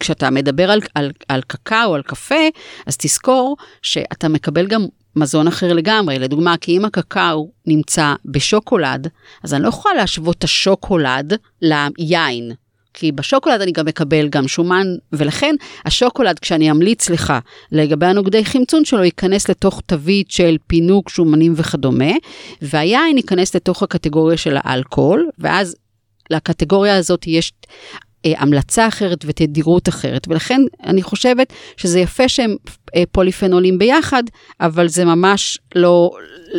כשאתה 0.00 0.30
מדבר 0.30 0.70
על, 0.70 0.80
על, 0.94 1.12
על 1.28 1.42
קקאו, 1.46 1.94
על 1.94 2.02
קפה, 2.02 2.48
אז 2.86 2.96
תזכור 2.96 3.56
שאתה 3.82 4.28
מקבל 4.28 4.66
גם 4.66 4.86
מזון 5.16 5.48
אחר 5.48 5.72
לגמרי. 5.72 6.18
לדוגמה, 6.18 6.56
כי 6.60 6.76
אם 6.76 6.84
הקקאו 6.84 7.50
נמצא 7.66 8.14
בשוקולד, 8.24 9.08
אז 9.42 9.54
אני 9.54 9.62
לא 9.62 9.68
יכולה 9.68 9.94
להשוות 9.94 10.38
את 10.38 10.44
השוקולד 10.44 11.32
ליין. 11.62 12.52
כי 12.94 13.12
בשוקולד 13.12 13.60
אני 13.60 13.72
גם 13.72 13.86
מקבל 13.86 14.28
גם 14.28 14.48
שומן, 14.48 14.86
ולכן 15.12 15.54
השוקולד, 15.84 16.38
כשאני 16.38 16.70
אמליץ 16.70 17.10
לך 17.10 17.32
לגבי 17.72 18.06
הנוגדי 18.06 18.44
חמצון 18.44 18.84
שלו, 18.84 19.04
ייכנס 19.04 19.48
לתוך 19.48 19.80
תווית 19.86 20.30
של 20.30 20.56
פינוק, 20.66 21.08
שומנים 21.08 21.52
וכדומה, 21.56 22.12
והיין 22.62 23.16
ייכנס 23.16 23.56
לתוך 23.56 23.82
הקטגוריה 23.82 24.36
של 24.36 24.56
האלכוהול, 24.64 25.28
ואז 25.38 25.76
לקטגוריה 26.30 26.96
הזאת 26.96 27.26
יש 27.26 27.52
אה, 28.26 28.32
המלצה 28.38 28.88
אחרת 28.88 29.24
ותדירות 29.26 29.88
אחרת, 29.88 30.28
ולכן 30.28 30.60
אני 30.84 31.02
חושבת 31.02 31.52
שזה 31.76 32.00
יפה 32.00 32.28
שהם 32.28 32.56
אה, 32.96 33.02
פוליפנולים 33.12 33.78
ביחד, 33.78 34.22
אבל 34.60 34.88
זה 34.88 35.04
ממש 35.04 35.58
לא, 35.74 36.10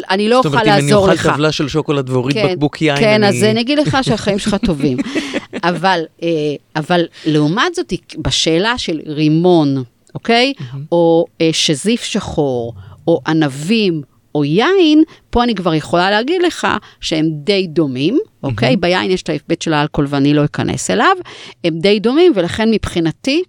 אני 0.10 0.30
לא 0.30 0.36
זאת 0.36 0.46
אוכל 0.46 0.58
אומרת, 0.58 0.68
אם 0.68 0.74
אני 0.74 0.82
לעזור 0.82 1.04
אוכל 1.04 1.14
לך. 1.14 1.28
טבלה 1.34 1.52
של 1.52 1.68
שוקולד 1.68 2.10
ואוריד 2.10 2.38
בקבוק 2.46 2.82
יין, 2.82 2.98
כן, 2.98 3.24
אני... 3.24 3.38
אז 3.38 3.44
אני 3.44 3.62
אגיד 3.62 3.80
לך 3.80 3.98
שהחיים 4.02 4.40
שלך 4.40 4.56
טובים. 4.66 4.98
אבל, 5.64 6.04
אה, 6.24 6.28
אבל 6.76 7.06
לעומת 7.26 7.76
זאת, 7.76 7.94
בשאלה 8.18 8.78
של 8.78 9.00
רימון, 9.06 9.84
אוקיי? 10.16 10.54
או 10.92 11.26
אה, 11.42 11.50
שזיף 11.54 12.04
שחור, 12.04 12.74
או 13.08 13.22
ענבים, 13.28 14.02
או 14.36 14.46
יין, 14.46 15.04
פה 15.30 15.44
אני 15.44 15.56
כבר 15.56 15.74
יכולה 15.74 16.12
להגיד 16.12 16.42
לך 16.42 16.68
שהם 17.02 17.30
די 17.32 17.68
דומים, 17.68 18.20
אוקיי? 18.44 18.74
Mm-hmm. 18.74 18.78
ביין 18.78 19.12
יש 19.12 19.22
את 19.22 19.30
ההיבט 19.30 19.62
של 19.62 19.74
האלכוהול 19.74 20.08
ואני 20.10 20.34
לא 20.34 20.46
אכנס 20.46 20.90
אליו, 20.90 21.16
הם 21.64 21.80
די 21.80 22.00
דומים, 22.00 22.32
ולכן 22.36 22.72
מבחינתי, 22.72 23.44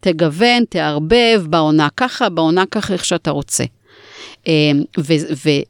תגוון, 0.00 0.64
תערבב, 0.68 1.46
בעונה 1.48 1.88
ככה, 1.96 2.28
בעונה 2.28 2.64
ככה, 2.70 2.92
איך 2.92 3.04
שאתה 3.04 3.30
רוצה. 3.30 3.64
אמ, 4.46 4.82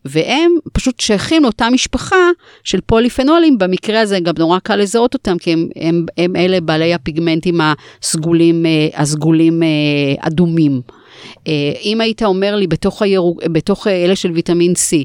והם 0.04 0.52
פשוט 0.72 1.00
שייכים 1.00 1.42
לאותה 1.42 1.70
משפחה 1.70 2.30
של 2.64 2.80
פוליפנולים, 2.86 3.58
במקרה 3.58 4.00
הזה 4.00 4.20
גם 4.20 4.34
נורא 4.38 4.58
קל 4.58 4.76
לזהות 4.76 5.14
אותם, 5.14 5.38
כי 5.38 5.52
הם, 5.52 5.68
הם, 5.76 6.06
הם 6.18 6.36
אלה 6.36 6.60
בעלי 6.60 6.94
הפיגמנטים 6.94 7.60
הסגולים, 7.60 8.66
אה, 8.66 8.88
הסגולים 8.94 9.62
אה, 9.62 9.68
אדומים. 10.18 10.80
אה, 11.48 11.52
אם 11.84 12.00
היית 12.00 12.22
אומר 12.22 12.56
לי 12.56 12.66
בתוך, 12.66 13.02
הירוק, 13.02 13.44
בתוך 13.44 13.86
אלה 13.86 14.16
של 14.16 14.30
ויטמין 14.30 14.72
C, 14.72 15.04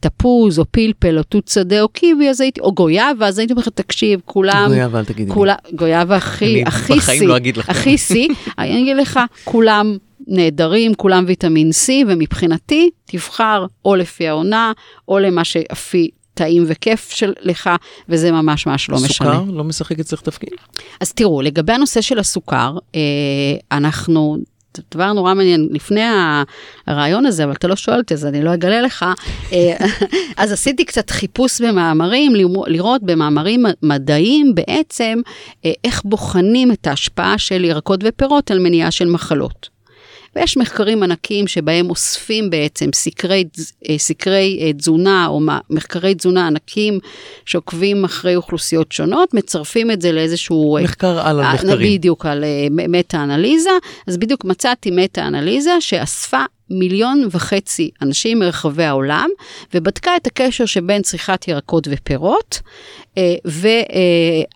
תפוז 0.00 0.58
או 0.58 0.64
פלפל 0.70 1.18
או 1.18 1.22
תות 1.22 1.48
שדה 1.48 1.82
או 1.82 1.88
קיבי, 1.88 2.28
אז 2.28 2.40
הייתי, 2.40 2.60
או 2.60 2.74
גויאבה, 2.74 3.28
אז 3.28 3.38
הייתי 3.38 3.52
אומרת, 3.52 3.68
תקשיב, 3.68 4.20
כולם... 4.24 4.64
גויאבה, 4.68 4.98
אל 4.98 5.04
תגידי 5.04 5.30
כולה. 5.30 5.54
גויאבה 5.72 6.16
הכי, 6.16 6.62
הכי 6.66 6.92
C. 6.92 6.96
בחיים 6.96 7.28
לא 7.28 7.36
אגיד 7.36 7.56
לך. 7.56 7.70
הכי 7.70 7.94
C, 7.94 8.14
אני 8.58 8.82
אגיד 8.82 8.96
לך, 8.96 9.20
כולם 9.44 9.96
נהדרים, 10.26 10.94
כולם 10.94 11.24
ויטמין 11.26 11.70
C, 11.70 11.90
ומבחינתי, 12.08 12.90
תבחר 13.04 13.66
או 13.84 13.96
לפי 13.96 14.28
העונה, 14.28 14.72
או 15.08 15.18
למה 15.18 15.44
שאפי 15.44 16.10
טעים 16.34 16.64
וכיף 16.66 17.10
של 17.10 17.32
לך, 17.40 17.70
וזה 18.08 18.32
ממש 18.32 18.66
ממש 18.66 18.90
לא 18.90 18.96
משנה. 18.96 19.08
סוכר 19.08 19.44
לא 19.52 19.64
משחק 19.64 20.00
אצלך 20.00 20.20
תפקיד? 20.20 20.50
אז 21.00 21.12
תראו, 21.12 21.42
לגבי 21.42 21.72
הנושא 21.72 22.00
של 22.00 22.18
הסוכר, 22.18 22.76
אה, 22.94 23.00
אנחנו, 23.72 24.36
דבר 24.94 25.12
נורא 25.12 25.34
מעניין, 25.34 25.68
לפני 25.70 26.00
הרעיון 26.86 27.26
הזה, 27.26 27.44
אבל 27.44 27.52
אתה 27.52 27.68
לא 27.68 27.76
שואל 27.76 27.98
אותי, 27.98 28.14
אז 28.14 28.26
אני 28.26 28.42
לא 28.42 28.54
אגלה 28.54 28.80
לך, 28.80 29.04
אה, 29.52 29.86
אז 30.42 30.52
עשיתי 30.52 30.84
קצת 30.84 31.10
חיפוש 31.10 31.60
במאמרים, 31.60 32.32
לראות 32.66 33.02
במאמרים 33.02 33.64
מדעיים 33.82 34.54
בעצם 34.54 35.20
אה, 35.64 35.72
איך 35.84 36.02
בוחנים 36.04 36.72
את 36.72 36.86
ההשפעה 36.86 37.38
של 37.38 37.64
ירקות 37.64 38.00
ופירות 38.04 38.50
על 38.50 38.58
מניעה 38.58 38.90
של 38.90 39.08
מחלות. 39.08 39.71
ויש 40.36 40.56
מחקרים 40.56 41.02
ענקיים 41.02 41.46
שבהם 41.46 41.90
אוספים 41.90 42.50
בעצם 42.50 42.90
סקרי, 42.94 43.44
אה, 43.88 43.98
סקרי 43.98 44.58
אה, 44.62 44.72
תזונה 44.72 45.26
או 45.26 45.40
מחקרי 45.70 46.14
תזונה 46.14 46.46
ענקיים 46.46 46.98
שעוקבים 47.44 48.04
אחרי 48.04 48.36
אוכלוסיות 48.36 48.92
שונות, 48.92 49.34
מצרפים 49.34 49.90
את 49.90 50.02
זה 50.02 50.12
לאיזשהו... 50.12 50.76
אה, 50.76 50.82
מחקר 50.82 51.26
על 51.26 51.40
המחקרים. 51.40 51.98
בדיוק, 51.98 52.26
על 52.26 52.44
מטה-אנליזה. 52.70 53.70
אז 54.06 54.16
בדיוק 54.16 54.44
מצאתי 54.44 54.90
מטה-אנליזה 54.90 55.80
שאספה 55.80 56.44
מיליון 56.70 57.28
וחצי 57.30 57.90
אנשים 58.02 58.38
מרחבי 58.38 58.84
העולם, 58.84 59.28
ובדקה 59.74 60.16
את 60.16 60.26
הקשר 60.26 60.66
שבין 60.66 61.02
צריכת 61.02 61.48
ירקות 61.48 61.88
ופירות 61.90 62.60
אה, 63.18 63.34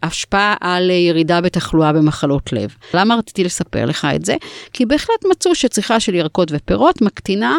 והשפעה 0.03 0.55
על 0.61 0.91
ירידה 0.91 1.41
בתחלואה 1.41 1.93
במחלות 1.93 2.53
לב. 2.53 2.75
למה 2.95 3.15
רציתי 3.15 3.45
לספר 3.45 3.85
לך 3.85 4.07
את 4.15 4.25
זה? 4.25 4.37
כי 4.73 4.87
בהחלט 4.87 5.25
מצאו 5.31 5.55
שצריכה 5.55 6.01
של 6.01 6.15
ירקות 6.15 6.49
ופירות 6.55 7.03
מקטינה 7.03 7.59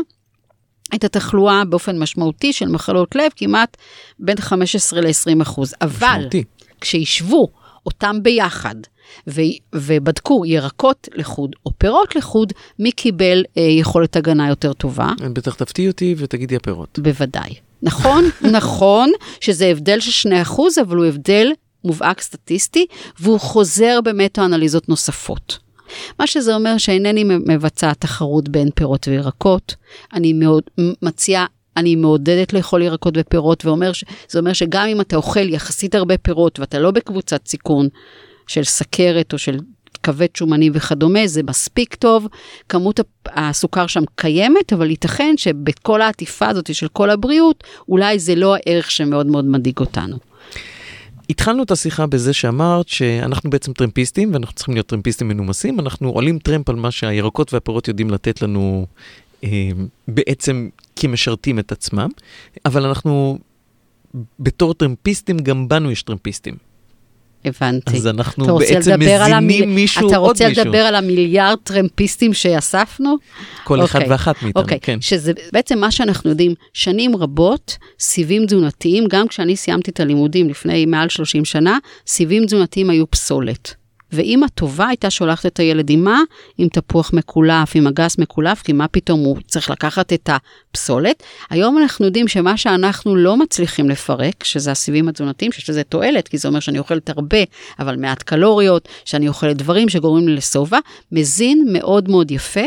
את 0.96 1.04
התחלואה 1.04 1.66
באופן 1.66 2.00
משמעותי 2.00 2.54
של 2.54 2.68
מחלות 2.68 3.16
לב, 3.16 3.32
כמעט 3.36 3.78
בין 4.20 4.38
15 4.38 5.02
ל-20 5.02 5.42
אחוז. 5.42 5.74
אבל 5.82 6.28
כשישבו 6.82 7.48
אותם 7.86 8.24
ביחד, 8.24 8.76
ו- 9.28 9.42
ובדקו 9.76 10.46
ירקות 10.46 11.08
לחוד 11.16 11.56
או 11.66 11.72
פירות 11.78 12.16
לחוד, 12.16 12.54
מי 12.80 12.92
קיבל 12.92 13.44
אה, 13.58 13.62
יכולת 13.62 14.16
הגנה 14.16 14.50
יותר 14.50 14.74
טובה. 14.74 15.12
בטח 15.34 15.54
תפתיע 15.56 15.90
אותי 15.90 16.16
ותגידי 16.18 16.56
הפירות. 16.56 17.00
בוודאי. 17.00 17.54
נכון, 17.82 18.24
נכון, 18.58 19.12
שזה 19.42 19.66
הבדל 19.66 20.00
של 20.00 20.30
2%, 20.30 20.60
אבל 20.82 20.98
הוא 20.98 21.06
הבדל 21.06 21.48
מובהק 21.84 22.22
סטטיסטי, 22.22 22.86
והוא 23.20 23.40
חוזר 23.40 24.00
במטה-אנליזות 24.04 24.90
נוספות. 24.90 25.58
מה 26.20 26.28
שזה 26.28 26.56
אומר 26.56 26.78
שאינני 26.78 27.24
מבצעת 27.24 28.02
תחרות 28.02 28.50
בין 28.50 28.70
פירות 28.76 29.08
וירקות, 29.08 29.76
אני 30.14 30.34
מאוד 30.34 30.64
מציעה 31.02 31.46
אני 31.78 31.96
מעודדת 31.96 32.54
לאכול 32.54 32.82
ירקות 32.82 33.14
ופירות, 33.18 33.66
ואומר 33.66 33.94
ש... 33.94 34.04
זה 34.30 34.40
אומר 34.40 34.54
שגם 34.54 34.88
אם 34.88 35.02
אתה 35.02 35.16
אוכל 35.16 35.50
יחסית 35.50 35.96
הרבה 35.96 36.18
פירות 36.18 36.60
ואתה 36.60 36.80
לא 36.80 36.92
בקבוצת 36.92 37.48
סיכון 37.48 37.88
של 38.48 38.64
סכרת 38.64 39.34
או 39.34 39.38
של 39.38 39.60
כבד 40.04 40.28
שומני 40.38 40.70
וכדומה, 40.74 41.28
זה 41.28 41.44
מספיק 41.44 41.96
טוב. 41.96 42.28
כמות 42.70 43.00
הסוכר 43.26 43.88
שם 43.88 44.04
קיימת, 44.16 44.74
אבל 44.74 44.90
ייתכן 44.90 45.34
שבכל 45.38 46.02
העטיפה 46.02 46.48
הזאת 46.48 46.76
של 46.76 46.88
כל 46.88 47.10
הבריאות, 47.10 47.64
אולי 47.90 48.20
זה 48.20 48.36
לא 48.36 48.56
הערך 48.56 48.92
שמאוד 48.92 49.28
מאוד 49.28 49.46
מדאיג 49.46 49.80
אותנו. 49.80 50.18
התחלנו 51.30 51.64
את 51.64 51.72
השיחה 51.72 52.08
בזה 52.08 52.34
שאמרת 52.34 52.88
שאנחנו 52.88 53.50
בעצם 53.50 53.74
טרמפיסטים, 53.74 54.34
ואנחנו 54.34 54.56
צריכים 54.56 54.74
להיות 54.74 54.88
טרמפיסטים 54.88 55.28
מנומסים, 55.28 55.80
אנחנו 55.80 56.10
עולים 56.10 56.40
טרמפ 56.40 56.70
על 56.70 56.76
מה 56.76 56.92
שהירקות 56.92 57.54
והפירות 57.54 57.88
יודעים 57.88 58.10
לתת 58.10 58.42
לנו 58.42 58.86
אה, 59.44 59.70
בעצם 60.08 60.70
כמשרתים 60.96 61.60
את 61.60 61.72
עצמם, 61.72 62.10
אבל 62.66 62.86
אנחנו 62.86 63.38
בתור 64.40 64.74
טרמפיסטים, 64.74 65.38
גם 65.38 65.68
בנו 65.68 65.92
יש 65.92 66.04
טרמפיסטים. 66.04 66.56
הבנתי. 67.48 67.98
אז 67.98 68.08
אנחנו 68.08 68.58
בעצם 68.58 69.00
מזינים 69.00 69.34
המיל... 69.34 69.66
מישהו, 69.66 69.66
עוד 69.66 69.74
מישהו. 69.76 70.08
אתה 70.08 70.18
רוצה 70.18 70.50
לדבר 70.50 70.78
על 70.78 70.96
המיליארד 70.96 71.58
טרמפיסטים 71.64 72.34
שאספנו? 72.34 73.16
כל 73.64 73.82
okay. 73.82 73.86
אחד 73.86 74.00
אוקיי. 74.00 74.12
ואחת 74.12 74.44
מאיתנו, 74.44 74.62
okay. 74.62 74.64
אוקיי. 74.64 74.80
כן. 74.82 75.02
שזה 75.02 75.32
בעצם 75.54 75.80
מה 75.80 75.92
שאנחנו 75.92 76.30
יודעים, 76.30 76.54
שנים 76.74 77.16
רבות, 77.16 77.78
סיבים 78.00 78.46
תזונתיים, 78.46 79.08
גם 79.10 79.28
כשאני 79.28 79.56
סיימתי 79.56 79.92
את 79.92 80.00
הלימודים 80.00 80.50
לפני 80.50 80.86
מעל 80.86 81.10
30 81.10 81.46
שנה, 81.46 81.78
סיבים 82.08 82.46
תזונתיים 82.46 82.90
היו 82.90 83.12
פסולת. 83.12 83.76
ואימא 84.12 84.48
טובה 84.48 84.88
הייתה 84.88 85.10
שולחת 85.10 85.46
את 85.46 85.60
הילד 85.60 85.90
עם 85.90 86.04
מה? 86.04 86.22
עם 86.58 86.68
תפוח 86.68 87.14
מקולף, 87.14 87.72
עם 87.76 87.88
אגס 87.88 88.18
מקולף, 88.18 88.62
כי 88.62 88.74
מה 88.74 88.88
פתאום 88.88 89.20
הוא 89.20 89.38
צריך 89.48 89.70
לקחת 89.70 90.14
את 90.14 90.30
הפסולת. 90.30 91.24
היום 91.50 91.78
אנחנו 91.78 92.06
יודעים 92.06 92.28
שמה 92.28 92.58
שאנחנו 92.58 93.16
לא 93.16 93.38
מצליחים 93.38 93.90
לפרק, 93.90 94.44
שזה 94.44 94.72
הסיבים 94.72 95.08
התזונתיים, 95.08 95.52
שיש 95.52 95.70
לזה 95.70 95.84
תועלת, 95.84 96.28
כי 96.28 96.38
זה 96.38 96.48
אומר 96.48 96.60
שאני 96.60 96.80
אוכלת 96.80 97.10
הרבה, 97.10 97.38
אבל 97.80 97.96
מעט 97.96 98.24
קלוריות, 98.24 98.88
שאני 99.06 99.28
אוכלת 99.28 99.58
דברים 99.58 99.90
שגורמים 99.90 100.28
לי 100.28 100.36
לשובע, 100.36 100.80
מזין 101.12 101.66
מאוד 101.74 102.10
מאוד 102.10 102.32
יפה, 102.32 102.66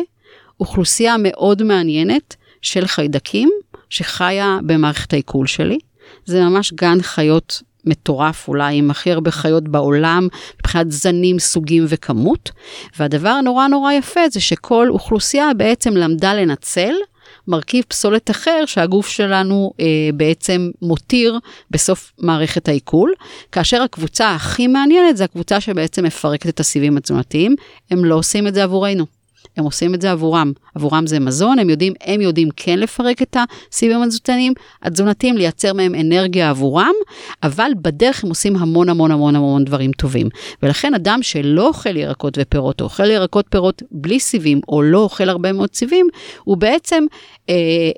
אוכלוסייה 0.61 1.16
מאוד 1.18 1.62
מעניינת 1.62 2.37
של 2.62 2.87
חיידקים, 2.87 3.50
שחיה 3.90 4.59
במערכת 4.66 5.12
העיכול 5.12 5.46
שלי. 5.46 5.79
זה 6.24 6.44
ממש 6.44 6.72
גן 6.72 7.03
חיות 7.03 7.62
מטורף 7.85 8.49
אולי 8.49 8.77
עם 8.77 8.90
הכי 8.90 9.12
הרבה 9.12 9.31
חיות 9.31 9.69
בעולם 9.69 10.29
מבחינת 10.61 10.93
זנים, 10.93 11.38
סוגים 11.38 11.85
וכמות. 11.88 12.51
והדבר 12.99 13.29
הנורא 13.29 13.66
נורא 13.66 13.93
יפה 13.93 14.29
זה 14.31 14.40
שכל 14.40 14.88
אוכלוסייה 14.90 15.55
בעצם 15.57 15.97
למדה 15.97 16.35
לנצל 16.35 16.93
מרכיב 17.49 17.85
פסולת 17.88 18.31
אחר 18.31 18.62
שהגוף 18.66 19.09
שלנו 19.09 19.73
אה, 19.81 19.87
בעצם 20.14 20.71
מותיר 20.83 21.38
בסוף 21.71 22.12
מערכת 22.19 22.69
העיכול, 22.69 23.12
כאשר 23.53 23.83
הקבוצה 23.83 24.35
הכי 24.35 24.66
מעניינת 24.66 25.16
זה 25.16 25.25
הקבוצה 25.25 25.61
שבעצם 25.61 26.05
מפרקת 26.05 26.49
את 26.49 26.61
הסיבים 26.61 26.97
התזונתיים, 26.97 27.55
הם 27.90 28.05
לא 28.05 28.14
עושים 28.14 28.47
את 28.47 28.55
זה 28.55 28.64
עבורנו. 28.64 29.19
הם 29.61 29.64
עושים 29.64 29.94
את 29.94 30.03
זה 30.03 30.11
עבורם. 30.11 30.53
עבורם 30.75 31.07
זה 31.07 31.20
מזון, 31.20 31.59
הם 31.59 31.70
יודעים, 31.70 31.92
הם 32.05 32.20
יודעים 32.20 32.49
כן 32.57 32.79
לפרק 32.79 33.23
את 33.23 33.37
הסיבים 33.70 34.03
התזונתיים, 34.03 34.53
התזונתיים, 34.83 35.37
לייצר 35.37 35.73
מהם 35.73 35.94
אנרגיה 35.94 36.51
עבורם, 36.51 36.92
אבל 37.42 37.70
בדרך 37.83 38.25
הם 38.25 38.29
עושים 38.29 38.57
המון 38.57 38.88
המון 38.88 39.11
המון 39.11 39.37
המון 39.37 39.64
דברים 39.64 39.92
טובים. 39.92 40.29
ולכן 40.62 40.94
אדם 40.94 41.18
שלא 41.23 41.68
אוכל 41.68 41.96
ירקות 41.96 42.38
ופירות, 42.40 42.81
או 42.81 42.87
אוכל 42.87 43.11
ירקות 43.11 43.46
פירות 43.51 43.83
בלי 43.90 44.20
סיבים, 44.20 44.61
או 44.68 44.83
לא 44.83 44.99
אוכל 44.99 45.29
הרבה 45.29 45.53
מאוד 45.53 45.75
סיבים, 45.75 46.09
הוא 46.44 46.57
בעצם, 46.57 47.05
אה, 47.49 47.55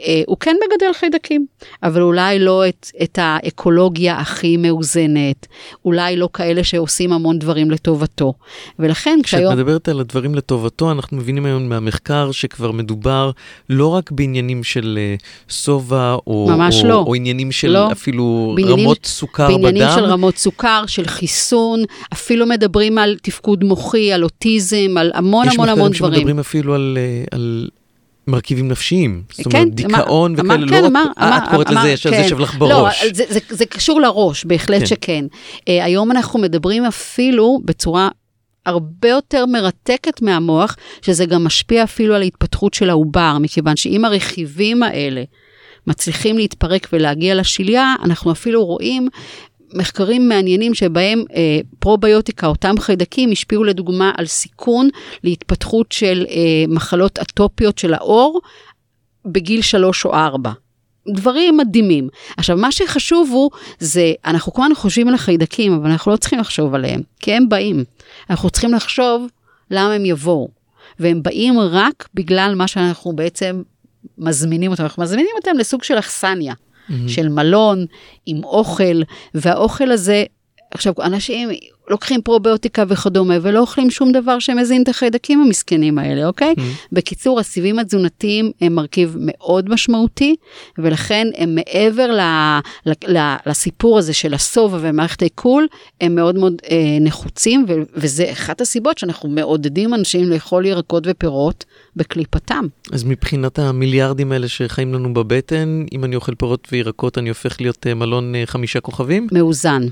אה, 0.06 0.22
הוא 0.26 0.36
כן 0.40 0.56
מגדל 0.66 0.92
חיידקים, 0.92 1.46
אבל 1.82 2.02
אולי 2.02 2.38
לא 2.38 2.68
את, 2.68 2.86
את 3.02 3.18
האקולוגיה 3.22 4.18
הכי 4.18 4.56
מאוזנת, 4.56 5.46
אולי 5.84 6.16
לא 6.16 6.28
כאלה 6.32 6.64
שעושים 6.64 7.12
המון 7.12 7.38
דברים 7.38 7.70
לטובתו. 7.70 8.34
ולכן 8.78 9.18
כשהיום... 9.22 9.52
כשאת 9.52 9.58
מדברת 9.58 9.88
על 9.88 10.00
הדברים 10.00 10.34
לטובתו, 10.34 10.92
אנחנו 10.92 11.16
מבינים 11.16 11.46
היום 11.52 11.68
מהמחקר 11.68 12.32
שכבר 12.32 12.72
מדובר 12.72 13.30
לא 13.70 13.86
רק 13.86 14.10
בעניינים 14.10 14.64
של 14.64 14.98
uh, 15.18 15.52
שובע, 15.52 16.12
או, 16.12 16.20
או, 16.26 16.48
לא. 16.84 17.04
או 17.06 17.14
עניינים 17.14 17.52
של 17.52 17.70
לא. 17.70 17.92
אפילו 17.92 18.52
בעניינים, 18.56 18.86
רמות 18.86 19.06
סוכר 19.06 19.46
בעניינים 19.46 19.64
בדם. 19.64 19.74
בעניינים 19.74 20.04
של 20.06 20.12
רמות 20.12 20.36
סוכר, 20.36 20.84
של 20.86 21.06
חיסון, 21.06 21.82
אפילו 22.12 22.46
מדברים 22.46 22.98
על 22.98 23.16
תפקוד 23.22 23.64
מוחי, 23.64 24.12
על 24.12 24.24
אוטיזם, 24.24 24.98
על 24.98 25.10
המון 25.14 25.48
המון 25.48 25.68
המון 25.68 25.90
דברים. 25.90 25.92
יש 25.92 26.00
מחקרים 26.00 26.14
שמדברים 26.14 26.38
אפילו 26.38 26.74
על... 26.74 26.98
אה, 27.00 27.24
על 27.30 27.68
מרכיבים 28.26 28.68
נפשיים, 28.68 29.22
זאת 29.32 29.46
כן, 29.52 29.58
אומרת 29.58 29.74
דיכאון 29.74 30.34
וכאלה, 30.38 30.56
לא 30.56 30.66
כן, 30.66 30.82
לא 30.82 30.86
אמר, 30.86 31.04
רק, 31.16 31.18
אמר, 31.18 31.38
את 31.38 31.50
קוראת 31.50 31.68
אמר, 31.70 31.80
לזה, 31.80 31.90
יש 31.90 32.06
על 32.06 32.12
כן. 32.12 32.18
זה 32.18 32.24
יושב 32.24 32.38
לך 32.38 32.54
בראש. 32.54 33.04
לא, 33.04 33.10
זה, 33.12 33.24
זה, 33.28 33.38
זה 33.48 33.66
קשור 33.66 34.00
לראש, 34.00 34.44
בהחלט 34.44 34.80
כן. 34.80 34.86
שכן. 34.86 35.24
Uh, 35.56 35.62
היום 35.66 36.10
אנחנו 36.10 36.38
מדברים 36.38 36.84
אפילו 36.84 37.60
בצורה 37.64 38.08
הרבה 38.66 39.08
יותר 39.08 39.46
מרתקת 39.46 40.22
מהמוח, 40.22 40.76
שזה 41.02 41.26
גם 41.26 41.44
משפיע 41.44 41.84
אפילו 41.84 42.14
על 42.14 42.22
ההתפתחות 42.22 42.74
של 42.74 42.90
העובר, 42.90 43.36
מכיוון 43.40 43.76
שאם 43.76 44.04
הרכיבים 44.04 44.82
האלה 44.82 45.22
מצליחים 45.86 46.36
להתפרק 46.36 46.88
ולהגיע 46.92 47.34
לשליה, 47.34 47.94
אנחנו 48.02 48.32
אפילו 48.32 48.64
רואים 48.64 49.08
מחקרים 49.74 50.28
מעניינים 50.28 50.74
שבהם 50.74 51.24
אה, 51.34 51.60
פרוביוטיקה, 51.78 52.46
אותם 52.46 52.74
חיידקים, 52.78 53.30
השפיעו 53.32 53.64
לדוגמה 53.64 54.12
על 54.16 54.26
סיכון 54.26 54.88
להתפתחות 55.24 55.92
של 55.92 56.26
אה, 56.28 56.64
מחלות 56.68 57.18
אטופיות 57.18 57.78
של 57.78 57.94
העור 57.94 58.40
בגיל 59.24 59.62
שלוש 59.62 60.04
או 60.04 60.14
ארבע. 60.14 60.52
דברים 61.08 61.56
מדהימים. 61.56 62.08
עכשיו, 62.36 62.56
מה 62.56 62.72
שחשוב 62.72 63.30
הוא, 63.32 63.50
זה, 63.78 64.12
אנחנו 64.24 64.52
כמובן 64.52 64.74
חושבים 64.74 65.08
על 65.08 65.14
החיידקים, 65.14 65.72
אבל 65.72 65.90
אנחנו 65.90 66.12
לא 66.12 66.16
צריכים 66.16 66.38
לחשוב 66.38 66.74
עליהם, 66.74 67.00
כי 67.20 67.32
הם 67.32 67.48
באים. 67.48 67.84
אנחנו 68.30 68.50
צריכים 68.50 68.74
לחשוב 68.74 69.26
למה 69.70 69.92
הם 69.92 70.04
יבואו. 70.04 70.48
והם 70.98 71.22
באים 71.22 71.60
רק 71.60 72.08
בגלל 72.14 72.54
מה 72.56 72.66
שאנחנו 72.66 73.12
בעצם 73.12 73.62
מזמינים 74.18 74.70
אותם. 74.70 74.82
אנחנו 74.82 75.02
מזמינים 75.02 75.30
אותם 75.38 75.58
לסוג 75.58 75.82
של 75.82 75.98
אכסניה. 75.98 76.54
mm-hmm. 76.88 77.08
של 77.08 77.28
מלון 77.28 77.86
עם 78.26 78.44
אוכל, 78.44 79.02
והאוכל 79.34 79.90
הזה, 79.90 80.24
עכשיו, 80.70 80.94
אנשים 81.02 81.48
לוקחים 81.90 82.22
פרוביוטיקה 82.22 82.84
וכדומה, 82.88 83.34
ולא 83.42 83.60
אוכלים 83.60 83.90
שום 83.90 84.12
דבר 84.12 84.38
שמזין 84.38 84.82
את 84.82 84.88
החיידקים 84.88 85.40
המסכנים 85.40 85.98
האלה, 85.98 86.26
אוקיי? 86.26 86.54
Mm-hmm. 86.58 86.88
בקיצור, 86.92 87.40
הסיבים 87.40 87.78
התזונתיים 87.78 88.50
הם 88.60 88.74
מרכיב 88.74 89.16
מאוד 89.20 89.68
משמעותי, 89.68 90.36
ולכן 90.78 91.26
הם 91.36 91.54
מעבר 91.54 92.06
ל, 92.12 92.20
ל, 92.86 93.18
ל, 93.18 93.34
לסיפור 93.46 93.98
הזה 93.98 94.12
של 94.12 94.34
השובע 94.34 94.78
ומערכת 94.80 95.22
העיכול, 95.22 95.66
הם 96.00 96.14
מאוד 96.14 96.38
מאוד 96.38 96.54
אה, 96.70 96.76
נחוצים, 97.00 97.64
ו, 97.68 97.72
וזה 97.94 98.32
אחת 98.32 98.60
הסיבות 98.60 98.98
שאנחנו 98.98 99.28
מעודדים 99.28 99.94
אנשים 99.94 100.30
לאכול 100.30 100.66
ירקות 100.66 101.04
ופירות 101.06 101.64
בקליפתם. 101.96 102.66
אז 102.92 103.04
מבחינת 103.04 103.58
המיליארדים 103.58 104.32
האלה 104.32 104.48
שחיים 104.48 104.94
לנו 104.94 105.14
בבטן, 105.14 105.84
אם 105.92 106.04
אני 106.04 106.16
אוכל 106.16 106.34
פירות 106.34 106.68
וירקות, 106.72 107.18
אני 107.18 107.28
הופך 107.28 107.60
להיות 107.60 107.86
אה, 107.86 107.94
מלון 107.94 108.34
אה, 108.34 108.42
חמישה 108.46 108.80
כוכבים? 108.80 109.28
מאוזן. 109.32 109.82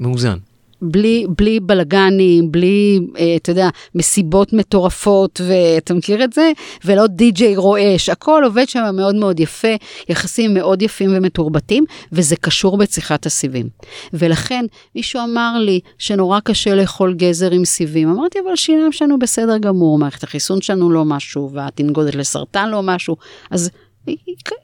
מאוזן. 0.00 0.36
בלי, 0.82 1.26
בלי 1.38 1.60
בלגנים, 1.60 2.52
בלי, 2.52 3.00
אה, 3.18 3.36
אתה 3.36 3.50
יודע, 3.50 3.68
מסיבות 3.94 4.52
מטורפות, 4.52 5.40
ואתה 5.46 5.94
מכיר 5.94 6.24
את 6.24 6.32
זה? 6.32 6.52
ולא 6.84 7.06
די-ג'יי 7.06 7.56
רועש, 7.56 8.08
הכל 8.08 8.42
עובד 8.44 8.68
שם 8.68 8.84
מאוד 8.94 9.14
מאוד 9.14 9.40
יפה, 9.40 9.74
יחסים 10.08 10.54
מאוד 10.54 10.82
יפים 10.82 11.10
ומתורבתים, 11.14 11.84
וזה 12.12 12.36
קשור 12.36 12.78
בצריכת 12.78 13.26
הסיבים. 13.26 13.68
ולכן, 14.12 14.64
מישהו 14.94 15.20
אמר 15.24 15.58
לי 15.58 15.80
שנורא 15.98 16.40
קשה 16.40 16.74
לאכול 16.74 17.14
גזר 17.14 17.50
עם 17.50 17.64
סיבים. 17.64 18.10
אמרתי, 18.10 18.38
אבל 18.44 18.52
השיניים 18.52 18.92
שלנו 18.92 19.18
בסדר 19.18 19.58
גמור, 19.58 19.98
מערכת 19.98 20.22
החיסון 20.22 20.60
שלנו 20.60 20.90
לא 20.90 21.04
משהו, 21.04 21.50
והתנגודת 21.52 22.14
לסרטן 22.14 22.68
לא 22.68 22.82
משהו, 22.82 23.16
אז 23.50 23.70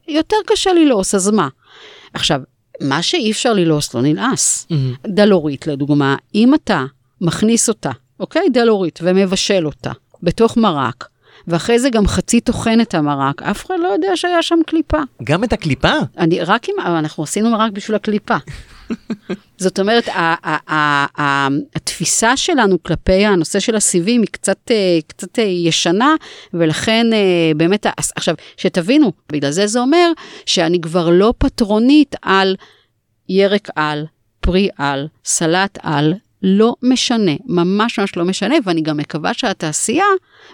יותר 0.09 0.37
קשה 0.47 0.73
ללעוס, 0.73 1.15
אז 1.15 1.31
מה? 1.31 1.49
עכשיו, 2.15 2.41
מה 2.81 3.03
שאי 3.03 3.31
אפשר 3.31 3.53
ללעוס 3.53 3.95
לא 3.95 4.03
נלעס. 4.03 4.67
Mm-hmm. 4.71 5.09
דלורית, 5.09 5.67
לדוגמה, 5.67 6.17
אם 6.35 6.55
אתה 6.55 6.85
מכניס 7.21 7.69
אותה, 7.69 7.91
אוקיי? 8.21 8.49
דלורית, 8.53 8.99
ומבשל 9.03 9.67
אותה 9.67 9.93
בתוך 10.23 10.57
מרק, 10.57 11.09
ואחרי 11.49 11.79
זה 11.79 11.91
גם 11.91 12.07
חצי 12.07 12.41
טוחן 12.41 12.81
את 12.81 12.95
המרק, 12.95 13.43
אף 13.43 13.67
אחד 13.67 13.75
לא 13.83 13.89
יודע 13.89 14.09
שהיה 14.15 14.43
שם 14.43 14.59
קליפה. 14.67 14.99
גם 15.25 15.45
את 15.45 15.53
הקליפה? 15.53 15.93
אני, 16.19 16.41
רק 16.41 16.69
אם, 16.69 16.75
אנחנו 16.81 17.23
עשינו 17.23 17.51
מרק 17.51 17.73
בשביל 17.73 17.97
הקליפה. 17.97 18.37
זאת 19.59 19.79
אומרת, 19.79 20.09
התפיסה 21.75 22.37
שלנו 22.37 22.83
כלפי 22.83 23.27
הנושא 23.27 23.61
של 23.61 23.77
הסיבים 23.77 24.21
היא 24.21 24.29
קצת, 24.33 24.71
אה, 24.71 24.99
קצת 25.07 25.39
אה, 25.39 25.45
ישנה, 25.45 26.15
ולכן 26.55 27.07
אה, 27.13 27.53
באמת, 27.57 27.87
עכשיו, 28.17 28.35
שתבינו, 28.57 29.13
בגלל 29.33 29.51
זה 29.51 29.67
זה 29.67 29.81
אומר 29.81 30.13
שאני 30.47 30.81
כבר 30.81 31.11
לא 31.11 31.35
פטרונית 31.39 32.15
על 32.23 32.57
ירק 33.29 33.69
על, 33.77 34.07
פרי 34.41 34.69
על, 34.79 35.09
סלט 35.25 35.79
על, 35.83 36.15
לא 36.43 36.75
משנה, 36.83 37.33
ממש 37.47 37.99
ממש 37.99 38.17
לא 38.17 38.25
משנה, 38.25 38.55
ואני 38.65 38.81
גם 38.81 38.97
מקווה 38.97 39.35
שהתעשייה, 39.35 40.05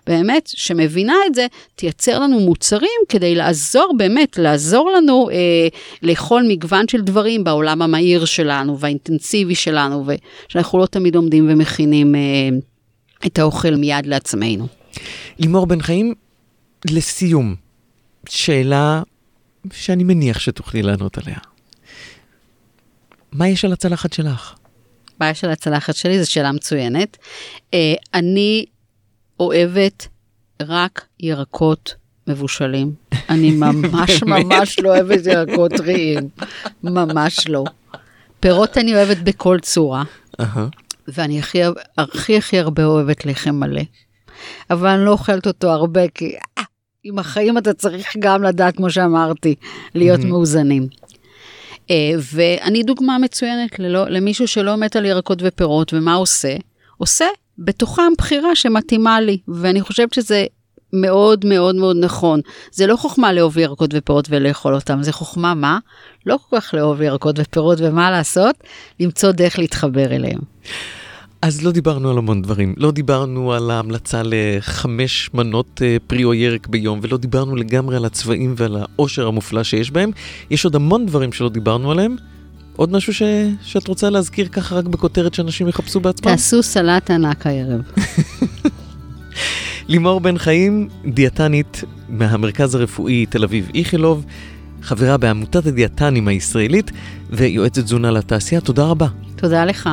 באמת, 0.06 0.46
שמבינה 0.46 1.14
את 1.26 1.34
זה, 1.34 1.46
תייצר 1.74 2.18
לנו 2.18 2.40
מוצרים 2.40 3.00
כדי 3.08 3.34
לעזור, 3.34 3.94
באמת, 3.96 4.38
לעזור 4.38 4.90
לנו 4.96 5.30
אה, 5.30 5.68
לאכול 6.02 6.44
מגוון 6.48 6.88
של 6.88 7.00
דברים 7.00 7.44
בעולם 7.44 7.82
המהיר 7.82 8.24
שלנו 8.24 8.78
והאינטנסיבי 8.78 9.54
שלנו, 9.54 10.06
ושאנחנו 10.48 10.78
לא 10.78 10.86
תמיד 10.86 11.16
עומדים 11.16 11.46
ומכינים 11.50 12.14
אה, 12.14 12.20
את 13.26 13.38
האוכל 13.38 13.74
מיד 13.74 14.06
לעצמנו. 14.06 14.66
לימור 15.38 15.66
בן 15.66 15.82
חיים, 15.82 16.14
לסיום, 16.90 17.54
שאלה 18.28 19.02
שאני 19.72 20.04
מניח 20.04 20.38
שתוכלי 20.38 20.82
לענות 20.82 21.18
עליה. 21.18 21.38
מה 23.32 23.48
יש 23.48 23.64
על 23.64 23.72
הצלחת 23.72 24.12
שלך? 24.12 24.54
הבעיה 25.22 25.34
של 25.34 25.50
הצלחת 25.50 25.94
שלי? 25.94 26.24
זו 26.24 26.30
שאלה 26.30 26.52
מצוינת. 26.52 27.16
Uh, 27.70 27.74
אני 28.14 28.64
אוהבת 29.40 30.08
רק 30.62 31.06
ירקות 31.20 31.94
מבושלים. 32.26 32.92
אני 33.30 33.50
ממש 33.50 34.22
ממש 34.34 34.78
לא 34.78 34.88
אוהבת 34.88 35.26
ירקות 35.26 35.72
טריים, 35.72 36.28
ממש 36.82 37.48
לא. 37.48 37.64
פירות 38.40 38.78
אני 38.78 38.94
אוהבת 38.94 39.16
בכל 39.16 39.58
צורה, 39.60 40.04
ואני 41.08 41.38
הכי, 41.38 41.58
הכי 41.98 42.36
הכי 42.36 42.58
הרבה 42.58 42.84
אוהבת 42.84 43.26
לחם 43.26 43.54
מלא. 43.54 43.82
אבל 44.70 44.88
אני 44.88 45.04
לא 45.04 45.10
אוכלת 45.10 45.46
אותו 45.46 45.70
הרבה, 45.70 46.08
כי 46.08 46.34
אה, 46.58 46.64
עם 47.04 47.18
החיים 47.18 47.58
אתה 47.58 47.74
צריך 47.74 48.16
גם 48.18 48.42
לדעת, 48.42 48.76
כמו 48.76 48.90
שאמרתי, 48.90 49.54
להיות 49.94 50.20
מאוזנים. 50.20 50.88
אה, 51.90 52.12
ואני 52.32 52.82
דוגמה 52.82 53.18
מצוינת 53.18 53.78
ללא, 53.78 54.08
למישהו 54.08 54.48
שלא 54.48 54.76
מת 54.76 54.96
על 54.96 55.04
ירקות 55.04 55.38
ופירות, 55.42 55.94
ומה 55.94 56.14
עושה? 56.14 56.56
עושה 56.98 57.26
בתוכם 57.58 58.12
בחירה 58.18 58.54
שמתאימה 58.54 59.20
לי, 59.20 59.38
ואני 59.48 59.80
חושבת 59.80 60.12
שזה 60.12 60.44
מאוד 60.92 61.44
מאוד 61.44 61.74
מאוד 61.74 61.96
נכון. 62.00 62.40
זה 62.72 62.86
לא 62.86 62.96
חוכמה 62.96 63.32
לאהוב 63.32 63.58
ירקות 63.58 63.90
ופירות 63.94 64.26
ולאכול 64.30 64.74
אותם, 64.74 65.02
זה 65.02 65.12
חוכמה 65.12 65.54
מה? 65.54 65.78
לא 66.26 66.38
כל 66.48 66.60
כך 66.60 66.74
לאהוב 66.74 67.02
ירקות 67.02 67.36
ופירות, 67.38 67.78
ומה 67.80 68.10
לעשות? 68.10 68.56
למצוא 69.00 69.32
דרך 69.32 69.58
להתחבר 69.58 70.12
אליהם. 70.12 70.40
אז 71.42 71.62
לא 71.62 71.72
דיברנו 71.72 72.10
על 72.10 72.18
המון 72.18 72.42
דברים. 72.42 72.74
לא 72.76 72.90
דיברנו 72.90 73.52
על 73.52 73.70
ההמלצה 73.70 74.22
לחמש 74.24 75.30
מנות 75.34 75.82
אה, 75.84 75.96
פרי 76.06 76.24
או 76.24 76.34
ירק 76.34 76.66
ביום, 76.66 76.98
ולא 77.02 77.16
דיברנו 77.16 77.56
לגמרי 77.56 77.96
על 77.96 78.04
הצבעים 78.04 78.54
ועל 78.56 78.76
העושר 78.76 79.26
המופלא 79.26 79.62
שיש 79.62 79.90
בהם. 79.90 80.10
יש 80.50 80.64
עוד 80.64 80.76
המון 80.76 81.06
דברים 81.06 81.32
שלא 81.32 81.48
דיברנו 81.48 81.90
עליהם. 81.90 82.16
עוד 82.76 82.92
משהו 82.92 83.14
ש... 83.14 83.22
שאת 83.62 83.88
רוצה 83.88 84.10
להזכיר 84.10 84.48
ככה 84.48 84.74
רק 84.74 84.84
בכותרת 84.84 85.34
שאנשים 85.34 85.68
יחפשו 85.68 86.00
בעצמם? 86.00 86.30
תעשו 86.30 86.62
סלט 86.62 87.10
ענק 87.10 87.46
הערב. 87.46 87.80
לימור 89.88 90.20
בן 90.20 90.38
חיים, 90.38 90.88
דיאטנית 91.06 91.84
מהמרכז 92.08 92.74
הרפואי 92.74 93.26
תל 93.26 93.44
אביב 93.44 93.70
איכילוב, 93.74 94.24
חברה 94.82 95.16
בעמותת 95.16 95.66
הדיאטנים 95.66 96.28
הישראלית 96.28 96.90
ויועצת 97.30 97.82
תזונה 97.84 98.10
לתעשייה. 98.10 98.60
תודה 98.60 98.84
רבה. 98.84 99.06
תודה 99.36 99.64
לך. 99.64 99.88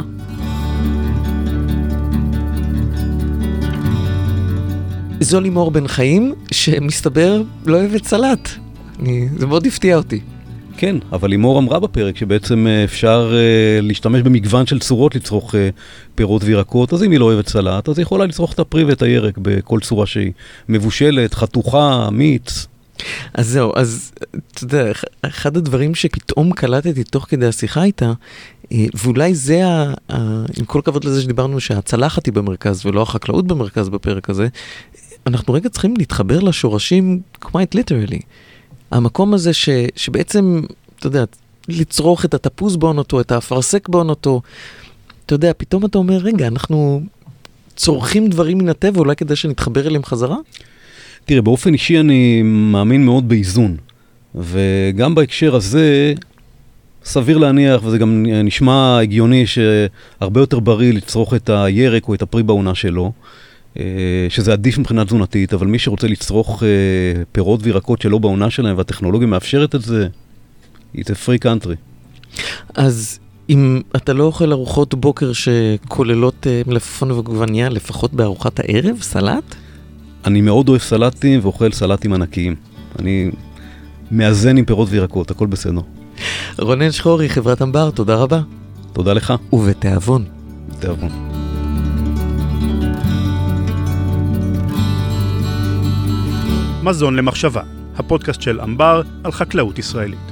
זו 5.19 5.39
לימור 5.39 5.71
בן 5.71 5.87
חיים, 5.87 6.33
שמסתבר 6.51 7.41
לא 7.65 7.77
אוהבת 7.77 8.05
סלט. 8.05 8.49
אני, 8.99 9.29
זה 9.37 9.47
מאוד 9.47 9.67
הפתיע 9.67 9.97
אותי. 9.97 10.19
כן, 10.77 10.95
אבל 11.11 11.29
לימור 11.29 11.59
אמרה 11.59 11.79
בפרק 11.79 12.17
שבעצם 12.17 12.67
אה, 12.67 12.83
אפשר 12.83 13.31
uh, 13.31 13.81
להשתמש 13.81 14.21
במגוון 14.21 14.65
של 14.65 14.79
צורות 14.79 15.15
לצרוך 15.15 15.55
uh, 15.55 15.57
פירות 16.15 16.43
וירקות, 16.43 16.93
אז 16.93 17.03
אם 17.03 17.11
היא 17.11 17.19
לא 17.19 17.25
אוהבת 17.25 17.47
סלט, 17.47 17.89
אז 17.89 17.97
היא 17.97 18.03
יכולה 18.03 18.25
לצרוך 18.25 18.53
את 18.53 18.59
הפרי 18.59 18.83
ואת 18.83 19.01
הירק 19.01 19.37
בכל 19.37 19.79
צורה 19.79 20.05
שהיא 20.05 20.31
מבושלת, 20.69 21.33
חתוכה, 21.33 22.09
מיץ. 22.11 22.67
אז 23.33 23.47
זהו, 23.47 23.71
אז 23.75 24.11
אתה 24.53 24.63
יודע, 24.63 24.91
אחד 25.21 25.57
הדברים 25.57 25.95
שפתאום 25.95 26.51
קלטתי 26.51 27.03
תוך 27.03 27.25
כדי 27.29 27.45
השיחה 27.45 27.83
איתה, 27.83 28.11
ואולי 29.03 29.35
זה, 29.35 29.67
ה, 29.67 29.93
ה, 30.09 30.43
עם 30.57 30.65
כל 30.65 30.79
הכבוד 30.79 31.03
לזה 31.03 31.21
שדיברנו 31.21 31.59
שהצלחת 31.59 32.25
היא 32.25 32.33
במרכז 32.33 32.85
ולא 32.85 33.01
החקלאות 33.01 33.47
במרכז 33.47 33.89
בפרק 33.89 34.29
הזה, 34.29 34.47
אנחנו 35.27 35.53
רגע 35.53 35.69
צריכים 35.69 35.93
להתחבר 35.97 36.39
לשורשים 36.39 37.21
quite 37.43 37.75
literally. 37.75 38.21
המקום 38.91 39.33
הזה 39.33 39.53
ש, 39.53 39.69
שבעצם, 39.95 40.61
אתה 40.99 41.07
יודע, 41.07 41.23
לצרוך 41.67 42.25
את 42.25 42.33
התפוז 42.33 42.77
בעונתו, 42.77 43.21
את 43.21 43.31
האפרסק 43.31 43.89
בעונתו, 43.89 44.41
אתה 45.25 45.35
יודע, 45.35 45.51
פתאום 45.57 45.85
אתה 45.85 45.97
אומר, 45.97 46.17
רגע, 46.17 46.47
אנחנו 46.47 47.01
צורכים 47.75 48.29
דברים 48.29 48.57
מן 48.57 48.69
הטבע, 48.69 48.99
אולי 48.99 49.15
כדי 49.15 49.35
שנתחבר 49.35 49.87
אליהם 49.87 50.03
חזרה? 50.03 50.37
תראה, 51.25 51.41
באופן 51.41 51.73
אישי 51.73 51.99
אני 51.99 52.41
מאמין 52.43 53.05
מאוד 53.05 53.29
באיזון. 53.29 53.77
וגם 54.35 55.15
בהקשר 55.15 55.55
הזה, 55.55 56.13
סביר 57.03 57.37
להניח, 57.37 57.83
וזה 57.83 57.97
גם 57.97 58.25
נשמע 58.43 58.99
הגיוני, 59.01 59.45
שהרבה 59.47 60.39
יותר 60.41 60.59
בריא 60.59 60.93
לצרוך 60.93 61.33
את 61.33 61.49
הירק 61.49 62.07
או 62.07 62.13
את 62.13 62.21
הפרי 62.21 62.43
בעונה 62.43 62.75
שלו. 62.75 63.11
אה, 63.79 64.29
שזה 64.29 64.53
עדיף 64.53 64.77
מבחינה 64.77 65.05
תזונתית, 65.05 65.53
אבל 65.53 65.67
מי 65.67 65.79
שרוצה 65.79 66.07
לצרוך 66.07 66.63
אה, 66.63 66.67
פירות 67.31 67.59
וירקות 67.63 68.01
שלא 68.01 68.17
בעונה 68.17 68.49
שלהם 68.49 68.77
והטכנולוגיה 68.77 69.27
מאפשרת 69.27 69.75
את 69.75 69.81
זה, 69.81 70.07
it's 70.95 70.99
a 70.99 71.27
free 71.27 71.45
country. 71.45 71.75
אז 72.75 73.19
אם 73.49 73.81
אתה 73.95 74.13
לא 74.13 74.23
אוכל 74.23 74.51
ארוחות 74.51 74.93
בוקר 74.93 75.31
שכוללות 75.33 76.47
אה, 76.47 76.61
מלפפון 76.67 77.11
ועגבניה, 77.11 77.69
לפחות 77.69 78.13
בארוחת 78.13 78.59
הערב, 78.59 78.97
סלט? 79.01 79.55
אני 80.25 80.41
מאוד 80.41 80.69
אוהב 80.69 80.81
סלטים 80.81 81.39
ואוכל 81.43 81.71
סלטים 81.71 82.13
ענקיים. 82.13 82.55
אני 82.99 83.31
מאזן 84.11 84.57
עם 84.57 84.65
פירות 84.65 84.87
וירקות, 84.91 85.31
הכל 85.31 85.47
בסדר. 85.47 85.81
רונן 86.59 86.91
שחורי, 86.91 87.29
חברת 87.29 87.61
אמבר, 87.61 87.91
תודה 87.91 88.15
רבה. 88.15 88.41
תודה 88.93 89.13
לך. 89.13 89.33
ובתיאבון. 89.53 90.25
תיאבון. 90.79 91.28
מזון 96.83 97.15
למחשבה, 97.15 97.61
הפודקאסט 97.97 98.41
של 98.41 98.61
אמבר 98.61 99.01
על 99.23 99.31
חקלאות 99.31 99.79
ישראלית. 99.79 100.31